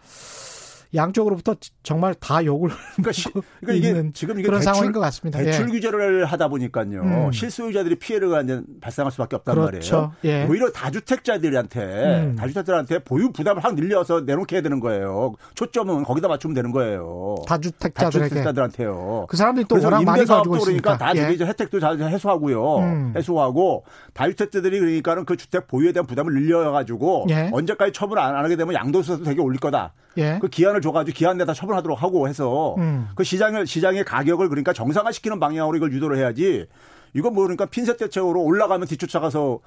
[0.95, 3.29] 양쪽으로부터 정말 다 욕을 그러니까, 시-
[3.61, 5.39] 그러니까 이게 지금 이게 그런 대출, 상황인 것 같습니다.
[5.39, 5.73] 대출 예.
[5.73, 7.03] 규제를 하다 보니까요.
[7.03, 7.33] 음.
[7.33, 10.13] 실소유자들이 피해를 발생할 수밖에 없단 그렇죠.
[10.23, 10.45] 말이에요.
[10.45, 10.47] 예.
[10.49, 12.37] 오히려 다주택자들한테 음.
[12.37, 15.35] 다주택자들한테 보유 부담을 확 늘려서 내놓게 해야 되는 거예요.
[15.55, 17.37] 초점은 거기다 맞추면 되는 거예요.
[17.47, 19.27] 다주택자들에게 다주택자들한테요.
[19.29, 21.21] 그 사람들이 또 워낙 많이 가지고 임대사업도 그러니까 있으니까 다 예.
[21.23, 22.77] 저기 이제 혜택도 다 해소하고요.
[22.79, 23.13] 음.
[23.17, 23.85] 해소하고
[24.15, 27.51] 다주택자들이 그러니까는 그 주택 보유에 대한 부담을 늘려가지고 예.
[27.53, 29.93] 언제까지 처분 안 하게 되면 양도세도 되게 올릴 거다.
[30.17, 30.39] 예.
[30.41, 33.09] 그 기한을 줘가지고 기한 내다 처분하도록 하고 해서 음.
[33.15, 36.67] 그 시장을 시장의 가격을 그러니까 정상화시키는 방향으로 이걸 유도를 해야지.
[37.15, 39.61] 이건 뭐 그러니까 핀셋 대책으로 올라가면 뒤쫓아가서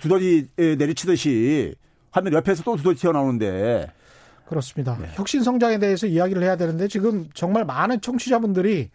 [0.00, 1.74] 두더지 내리치듯이
[2.10, 3.92] 하면 옆에서 또 두더지 튀어나오는데
[4.46, 4.98] 그렇습니다.
[5.00, 5.08] 네.
[5.14, 8.90] 혁신 성장에 대해서 이야기를 해야 되는데 지금 정말 많은 청취자분들이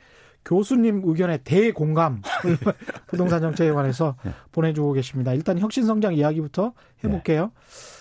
[0.45, 2.21] 교수님 의견에 대공감을
[3.07, 4.31] 부동산 정책에 관해서 네.
[4.51, 5.33] 보내주고 계십니다.
[5.33, 7.51] 일단 혁신 성장 이야기부터 해볼게요.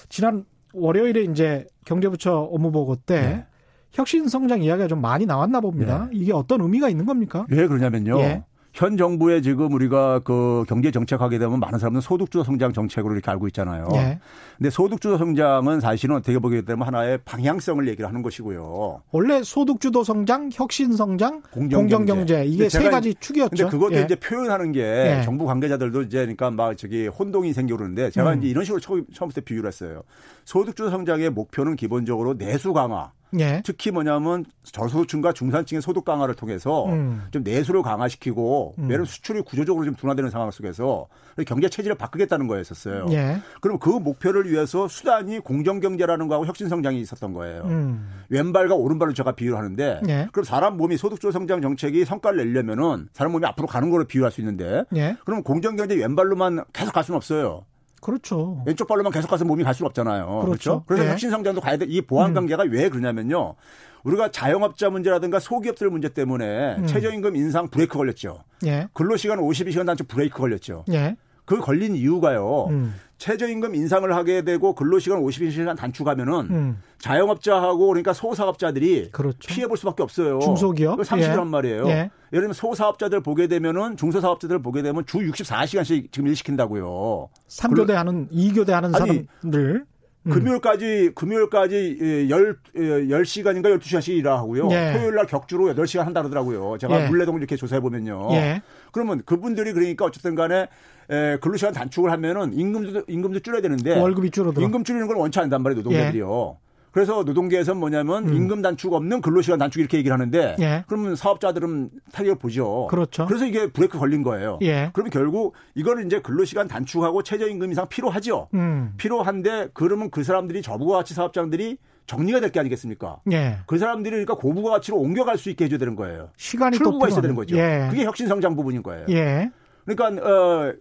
[0.08, 0.44] 지난
[0.76, 3.46] 월요일에 이제 경제부처 업무보고 때 네.
[3.92, 6.08] 혁신 성장 이야기가 좀 많이 나왔나 봅니다.
[6.12, 7.46] 이게 어떤 의미가 있는 겁니까?
[7.48, 8.18] 왜 그러냐면요.
[8.20, 8.42] 예.
[8.76, 13.46] 현 정부에 지금 우리가 그 경제 정책하게 되면 많은 사람들은 소득주도 성장 정책으로 이렇게 알고
[13.48, 13.88] 있잖아요.
[13.94, 14.18] 예.
[14.58, 19.00] 근데 소득주도 성장은 사실은 어떻게 보게 되면 하나의 방향성을 얘기를 하는 것이고요.
[19.12, 21.96] 원래 소득주도 성장, 혁신 성장, 공정경제.
[21.96, 23.48] 공정경제 이게 세 가지 축이었죠.
[23.56, 24.02] 근데 그것도 예.
[24.02, 25.22] 이제 표현하는 게 예.
[25.24, 28.38] 정부 관계자들도 이제 그러니까 막 저기 혼동이 생겨오는데 제가 음.
[28.40, 30.02] 이제 이런 식으로 처음, 처음부터 비유를 했어요.
[30.44, 33.10] 소득주도 성장의 목표는 기본적으로 내수 강화.
[33.38, 33.62] 예.
[33.64, 37.22] 특히 뭐냐면 저소득층과 중산층의 소득 강화를 통해서 음.
[37.30, 38.82] 좀 내수를 강화시키고 음.
[38.84, 41.06] 왜냐하면 수출이 구조적으로 좀 둔화되는 상황 속에서
[41.46, 43.06] 경제 체질을 바꾸겠다는 거였었어요.
[43.10, 43.38] 예.
[43.60, 47.62] 그럼 그 목표를 위해서 수단이 공정 경제라는 거하고 혁신 성장이 있었던 거예요.
[47.64, 48.08] 음.
[48.28, 50.28] 왼발과 오른발을 제가 비유를 하는데 예.
[50.32, 54.40] 그럼 사람 몸이 소득주도 성장 정책이 성과를 내려면은 사람 몸이 앞으로 가는 거로 비유할 수
[54.40, 55.16] 있는데 예.
[55.24, 57.64] 그럼 공정 경제 왼발로만 계속 갈 수는 없어요.
[58.06, 58.62] 그렇죠.
[58.64, 60.26] 왼쪽 발로만 계속 가서 몸이 갈 수가 없잖아요.
[60.44, 60.46] 그렇죠.
[60.46, 60.84] 그렇죠.
[60.86, 61.08] 그래서 예.
[61.08, 61.12] 음.
[61.12, 61.86] 혁신 성장도 가야 돼.
[61.88, 63.56] 이 보완 관계가 왜 그러냐면요.
[64.04, 66.86] 우리가 자영업자 문제라든가 소기업들 문제 때문에 음.
[66.86, 68.44] 최저임금 인상 브레이크 걸렸죠.
[68.64, 68.86] 예.
[68.92, 70.84] 근로시간 52시간 단축 브레이크 걸렸죠.
[70.92, 71.16] 예.
[71.44, 72.66] 그 걸린 이유가요.
[72.70, 72.94] 음.
[73.18, 76.82] 최저임금 인상을 하게 되고 근로시간 52시간 단축하면은 음.
[76.98, 79.38] 자영업자하고 그러니까 소사업자들이 그렇죠.
[79.48, 80.38] 피해 볼 수밖에 없어요.
[80.40, 81.04] 중소기업?
[81.04, 81.50] 상식이란 예.
[81.50, 81.88] 말이에요.
[81.88, 82.10] 예.
[82.32, 87.28] 예를 들면 소사업자들 보게 되면은 중소사업자들 보게 되면 주 64시간씩 지금 일 시킨다고요.
[87.46, 89.86] 삼교대 하는, 이교대 하는 아니, 사람들.
[90.26, 90.30] 음.
[90.30, 94.68] 금요일까지 금요일까지 예, 열 10시간인가 12시간씩 일하고요.
[94.72, 94.92] 예.
[94.96, 96.78] 토요일 날 격주로 8시간 한다 그러더라고요.
[96.78, 97.08] 제가 예.
[97.08, 98.28] 물레동 이렇게 조사해 보면요.
[98.32, 98.62] 예.
[98.92, 100.68] 그러면 그분들이 그러니까 어쨌든 간에
[101.08, 104.64] 에, 근로시간 단축을 하면은 임금도 임금도 줄여야 되는데 월급이 줄어들어.
[104.64, 106.56] 임금 줄이는 걸 원치 않단 말이에요, 노동자들이요.
[106.96, 110.62] 그래서 노동계에서는 뭐냐면 임금 단축 없는 근로시간 단축 이렇게 얘기를 하는데 음.
[110.62, 110.84] 예.
[110.88, 112.86] 그러면 사업자들은 타격을 보죠.
[112.88, 113.26] 그렇죠.
[113.26, 114.58] 그래서 이게 브레이크 걸린 거예요.
[114.62, 114.88] 예.
[114.94, 118.48] 그러면 결국 이거는 이제 근로시간 단축하고 최저임금 이상 필요하죠.
[118.54, 118.94] 음.
[118.96, 121.76] 필요한데 그러면 그 사람들이 저부가 가치 사업장들이
[122.06, 123.18] 정리가 될 게 아니겠습니까?
[123.30, 123.58] 예.
[123.66, 126.30] 그 사람들이 그러니까 고부가 가치로 옮겨갈 수 있게 해줘야 되는 거예요.
[126.38, 127.20] 시간이 또 출구가 있어야.
[127.20, 127.58] 되는 거죠.
[127.58, 127.88] 예.
[127.90, 129.04] 그게 혁신성장 부분인 거예요.
[129.10, 129.50] 예.
[129.84, 130.72] 그러니까 어,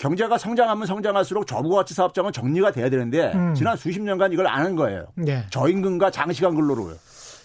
[0.00, 3.54] 경제가 성장하면 성장할수록 저부가가치 사업장은 정리가 돼야 되는데 음.
[3.54, 5.06] 지난 수십 년간 이걸 안 한 거예요.
[5.26, 5.44] 예.
[5.50, 6.94] 저임금과 장시간 근로로요.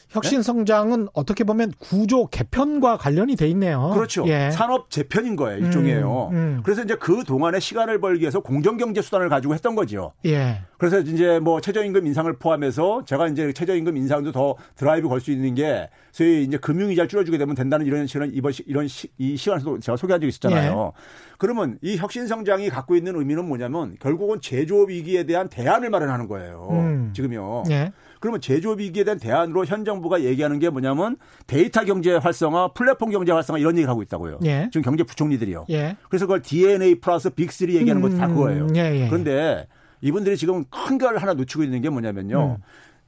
[0.09, 3.91] 혁신 성장은 어떻게 보면 구조 개편과 관련이 돼 있네요.
[3.93, 4.25] 그렇죠.
[4.27, 4.49] 예.
[4.51, 6.29] 산업 재편인 거예요, 일종이에요.
[6.31, 6.61] 음, 음.
[6.63, 10.13] 그래서 이제 그 동안에 시간을 벌기 위해서 공정 경제 수단을 가지고 했던 거죠.
[10.25, 10.61] 예.
[10.77, 15.55] 그래서 이제 뭐 최저임금 인상을 포함해서 제가 이제 최저임금 인상도 더 드라이브 걸 수 있는
[15.55, 19.35] 게 소위 이제 금융 이자 줄여주게 되면 된다는 이런 식으로 이번 시, 이런 시, 이
[19.35, 20.93] 시간에서도 제가 소개한 적이 있었잖아요.
[20.95, 21.01] 예.
[21.37, 26.67] 그러면 이 혁신 성장이 갖고 있는 의미는 뭐냐면 결국은 제조업 위기에 대한 대안을 마련하는 거예요.
[26.71, 27.11] 음.
[27.13, 27.63] 지금요.
[27.69, 27.91] 예.
[28.19, 31.17] 그러면 제조업 위기에 대한 대안으로 현 정부가 얘기하는 게 뭐냐면
[31.47, 34.39] 데이터 경제 활성화, 플랫폼 경제 활성화 이런 얘기를 하고 있다고요.
[34.45, 34.69] 예.
[34.71, 35.65] 지금 경제 부총리들이요.
[35.69, 35.97] 예.
[36.09, 38.67] 그래서 그걸 DNA 플러스 BIG3 얘기하는 것도 다 음, 그거예요.
[38.75, 39.07] 예, 예.
[39.09, 39.67] 그런데
[40.01, 42.57] 이분들이 지금 큰 걸 하나 놓치고 있는 게 뭐냐면요.
[42.59, 42.63] 음.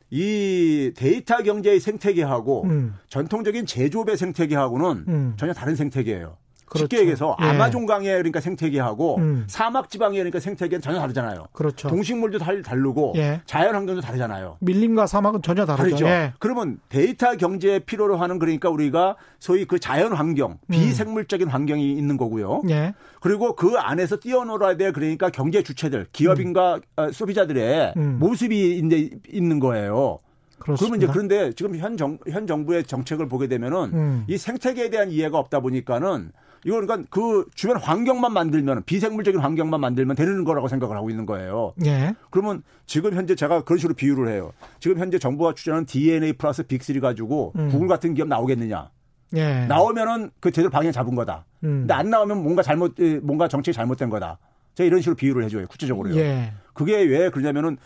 [0.09, 2.95] 이 데이터 경제의 생태계하고 음.
[3.09, 5.33] 전통적인 제조업의 생태계하고는 음.
[5.37, 6.37] 전혀 다른 생태계예요.
[6.67, 6.83] 그렇죠.
[6.83, 7.45] 쉽게 얘기해서 예.
[7.45, 9.43] 아마존 강에 그러니까 생태계하고 음.
[9.47, 11.45] 사막 지방에 그러니까 생태계는 전혀 다르잖아요.
[11.53, 11.87] 그렇죠.
[11.87, 13.41] 동식물도 달, 다르고 예.
[13.45, 14.57] 자연 환경도 다르잖아요.
[14.59, 16.05] 밀림과 사막은 전혀 다르죠.
[16.05, 16.33] 예.
[16.39, 20.57] 그러면 데이터 경제에 필요로 하는 그러니까 우리가 소위 그 자연 환경, 음.
[20.69, 22.61] 비생물적인 환경이 있는 거고요.
[22.69, 22.93] 예.
[23.21, 27.11] 그리고 그 안에서 뛰어놀아야 될 그러니까 경제 주체들, 기업인과 음.
[27.11, 28.19] 소비자들의 음.
[28.19, 28.81] 모습이
[29.29, 30.19] 있는 거예요.
[30.59, 30.77] 그렇습니다.
[30.77, 34.23] 그러면 이제 그런데 지금 현 정, 현 정부의 정책을 보게 되면은 음.
[34.27, 36.31] 이 생태계에 대한 이해가 없다 보니까는
[36.65, 41.73] 이거 그러니까 그 주변 환경만 만들면 비생물적인 환경만 만들면 되는 거라고 생각을 하고 있는 거예요.
[41.85, 42.15] 예.
[42.29, 44.51] 그러면 지금 현재 제가 그런 식으로 비유를 해요.
[44.79, 47.69] 지금 현재 정부가 추진하는 DNA 플러스 빅3 가지고 음.
[47.69, 48.89] 구글 같은 기업 나오겠느냐?
[49.35, 49.65] 예.
[49.65, 51.45] 나오면은 그 제대로 방향 잡은 거다.
[51.63, 51.81] 음.
[51.81, 54.39] 근데 안 나오면 뭔가 잘못 뭔가 정책이 잘못된 거다.
[54.75, 55.67] 제가 이런 식으로 비유를 해줘요.
[55.67, 56.15] 구체적으로요.
[56.17, 56.53] 예.
[56.73, 57.77] 그게 왜 그러냐면은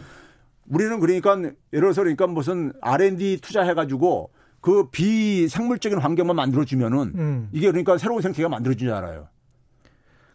[0.70, 4.30] 우리는 그러니까 예를 들어서 그러니까 무슨 R&D 투자해가지고
[4.62, 7.50] 그 비생물적인 환경만 만들어주면은 음.
[7.52, 9.28] 이게 그러니까 새로운 생태계가 만들어지잖아요.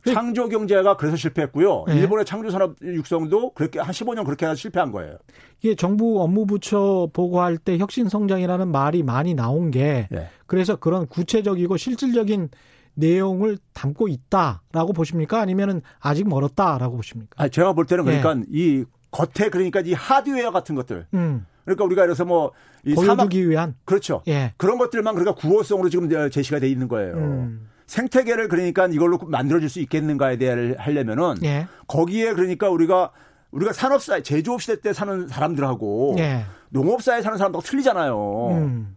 [0.02, 1.84] 그 창조 경제가 그래서 실패했고요.
[1.88, 1.96] 네.
[1.96, 5.16] 일본의 창조 산업 육성도 그렇게 한 15년 그렇게 해서 실패한 거예요.
[5.60, 10.28] 이게 정부 업무 부처 보고할 때 혁신 성장이라는 말이 많이 나온 게 네.
[10.46, 12.50] 그래서 그런 구체적이고 실질적인
[12.94, 15.40] 내용을 담고 있다라고 보십니까?
[15.40, 17.30] 아니면은 아직 멀었다라고 보십니까?
[17.36, 18.44] 아, 제가 볼 때는 그러니까 네.
[18.48, 21.46] 이 겉에 그러니까 이 하드웨어 같은 것들 음.
[21.66, 24.22] 그러니까 우리가 그래서 뭐이 보여주기 위한 그렇죠.
[24.28, 24.54] 예.
[24.56, 27.14] 그런 것들만 그러니까 구호성으로 지금 제시가 돼 있는 거예요.
[27.16, 27.68] 음.
[27.86, 31.66] 생태계를 그러니까 이걸로 만들어줄 수 있겠는가에 대해 하려면은 예.
[31.88, 33.10] 거기에 그러니까 우리가
[33.50, 36.44] 우리가 산업사 제조업 시대 때 사는 사람들하고 예.
[36.70, 38.48] 농업사에 사는 사람하고 틀리잖아요.
[38.52, 38.96] 음.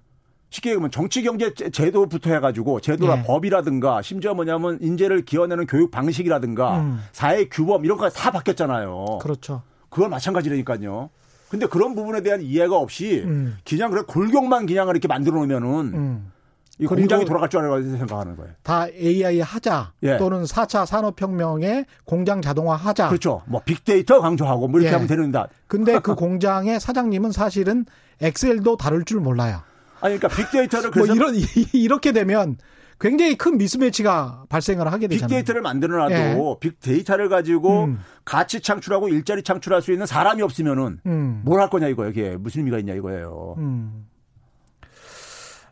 [0.52, 3.24] 쉽게 얘기하면 정치 경제 제도부터 해가지고 제도나 예.
[3.24, 7.00] 법이라든가 심지어 뭐냐면 인재를 기어내는 교육 방식이라든가 음.
[7.12, 9.20] 사회 규범 이런 거가 다 바뀌었잖아요.
[9.22, 9.64] 그렇죠.
[9.90, 11.10] 그걸 마찬가지라니까요.
[11.50, 13.58] 근데 그런 부분에 대한 이해가 없이 음.
[13.68, 16.32] 그냥 그래 골격만 그냥 이렇게 만들어 놓으면은 음.
[16.80, 18.54] 이 공장이 돌아갈 줄 알고 생각하는 거예요.
[18.64, 20.18] 다 AI 하자 예.
[20.18, 23.10] 또는 4차 산업혁명에 공장 자동화 하자.
[23.10, 23.42] 그렇죠.
[23.48, 24.94] 뭐 빅데이터 강조하고 뭐 이렇게 예.
[24.94, 25.48] 하면 되는다.
[25.68, 27.86] 근데 그 공장의 사장님은 사실은
[28.22, 29.62] 엑셀도 다룰 줄 몰라요.
[30.00, 31.36] 아니 그러니까 빅데이터를 뭐 이런
[31.74, 32.56] 이렇게 되면
[33.00, 35.28] 굉장히 큰 미스매치가 발생을 하게 되잖아요.
[35.30, 36.60] 빅데이터를 만들어놔도 예.
[36.60, 38.00] 빅데이터를 가지고 음.
[38.26, 41.42] 가치 창출하고 일자리 창출할 수 있는 사람이 없으면은 음.
[41.46, 42.12] 뭘할 거냐 이거예요.
[42.12, 43.56] 이게 무슨 의미가 있냐 이거예요.
[43.58, 44.06] 음.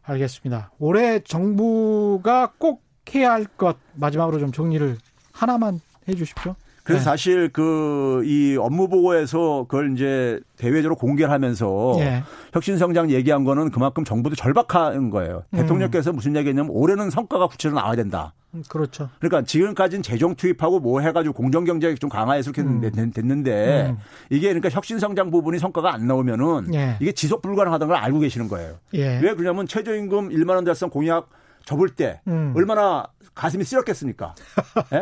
[0.03, 0.71] 알겠습니다.
[0.79, 4.97] 올해 정부가 꼭 해야 할 것 마지막으로 좀 정리를
[5.33, 6.55] 하나만 해 주십시오.
[6.87, 7.03] 그래서 네.
[7.03, 12.23] 사실 그 이 업무 보고에서 그걸 이제 대외적으로 공개를 하면서 네.
[12.53, 15.43] 혁신 성장 얘기한 거는 그만큼 정부도 절박한 거예요.
[15.51, 15.57] 음.
[15.57, 18.33] 대통령께서 무슨 얘기했냐면 올해는 성과가 구체적으로 나와야 된다.
[18.53, 19.09] 음, 그렇죠.
[19.19, 23.11] 그러니까 지금까지는 재정 투입하고 뭐 해가지고 공정 경제 좀 강화해서 이렇게 음.
[23.11, 23.97] 됐는데 음.
[24.29, 26.97] 이게 그러니까 혁신 성장 부분이 성과가 안 나오면은 예.
[26.99, 28.75] 이게 지속 불가능하다는 걸 알고 계시는 거예요.
[28.93, 29.19] 예.
[29.19, 31.29] 왜 그러냐면 최저임금 1만 원 달성 공약
[31.65, 32.53] 접을 때 음.
[32.55, 34.33] 얼마나 가슴이 쓰렸겠습니까?
[34.93, 35.01] 예?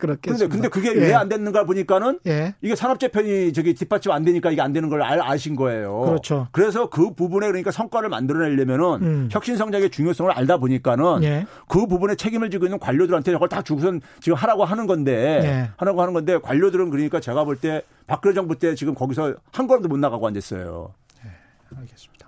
[0.00, 0.32] 그렇게.
[0.32, 0.98] 근데, 그게 예.
[0.98, 2.54] 왜안 됐는가 보니까는 예.
[2.60, 6.00] 이게 산업재편이 저기 뒷받침 안 되니까 이게 안 되는 걸 알, 아신 거예요.
[6.00, 6.48] 그렇죠.
[6.50, 9.28] 그래서 그 부분에 그러니까 성과를 만들어내려면은 음.
[9.30, 11.46] 혁신 성장의 중요성을 알다 보니까는 예.
[11.68, 15.70] 그 부분에 책임을 지고 있는 관료들한테 이걸 다 주고선 지금 하라고 하는 건데 예.
[15.76, 19.88] 하라고 하는 건데 관료들은 그러니까 제가 볼 때 박근혜 정부 때 지금 거기서 한 걸음도
[19.88, 20.94] 못 나가고 앉았어요.
[21.22, 21.30] 네,
[21.76, 22.26] 알겠습니다.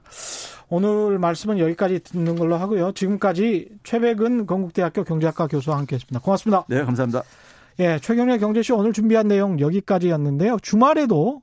[0.69, 2.93] 오늘 말씀은 여기까지 듣는 걸로 하고요.
[2.93, 6.21] 지금까지 최백은 건국대학교 경제학과 교수와 함께했습니다.
[6.21, 6.65] 고맙습니다.
[6.69, 7.23] 네, 감사합니다.
[7.79, 10.59] 예, 최경련의 경제쇼 오늘 준비한 내용 여기까지였는데요.
[10.63, 11.43] 주말에도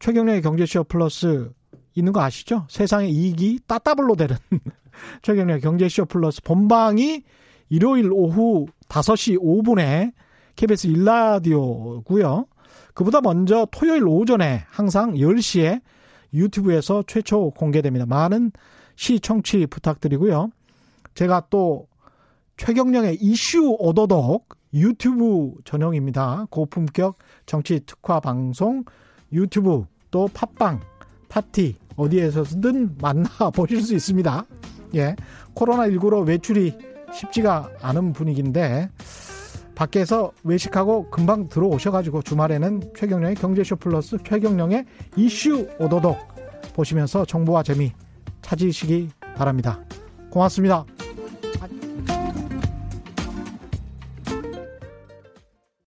[0.00, 1.50] 최경련의 경제쇼 플러스
[1.94, 2.66] 있는 거 아시죠?
[2.68, 4.36] 세상의 이익이 따따블로 되는
[5.22, 7.22] 최경련의 경제쇼 플러스 본방이
[7.70, 10.12] 일요일 오후 5시 5분에
[10.56, 12.46] KBS 일라디오고요.
[12.94, 15.80] 그보다 먼저 토요일 오전에 항상 10시에
[16.34, 18.04] 유튜브에서 최초 공개됩니다.
[18.04, 18.52] 많은
[18.96, 20.50] 시청취 부탁드리고요.
[21.14, 21.88] 제가 또
[22.58, 26.46] 최경령의 이슈 오도독 유튜브 전용입니다.
[26.50, 28.84] 고품격 정치 특화 방송
[29.32, 30.80] 유튜브 또 팟빵
[31.28, 34.44] 파티 어디에서든 만나 보실 수 있습니다.
[34.94, 35.16] 예.
[35.54, 36.76] 코로나19로 외출이
[37.12, 38.90] 쉽지가 않은 분위기인데
[39.74, 44.84] 밖에서 외식하고 금방 들어오셔가지고 주말에는 최경령의 경제쇼 플러스 최경령의
[45.16, 46.18] 이슈 오도독
[46.74, 47.92] 보시면서 정보와 재미
[48.42, 49.80] 찾으시기 바랍니다.
[50.30, 50.84] 고맙습니다.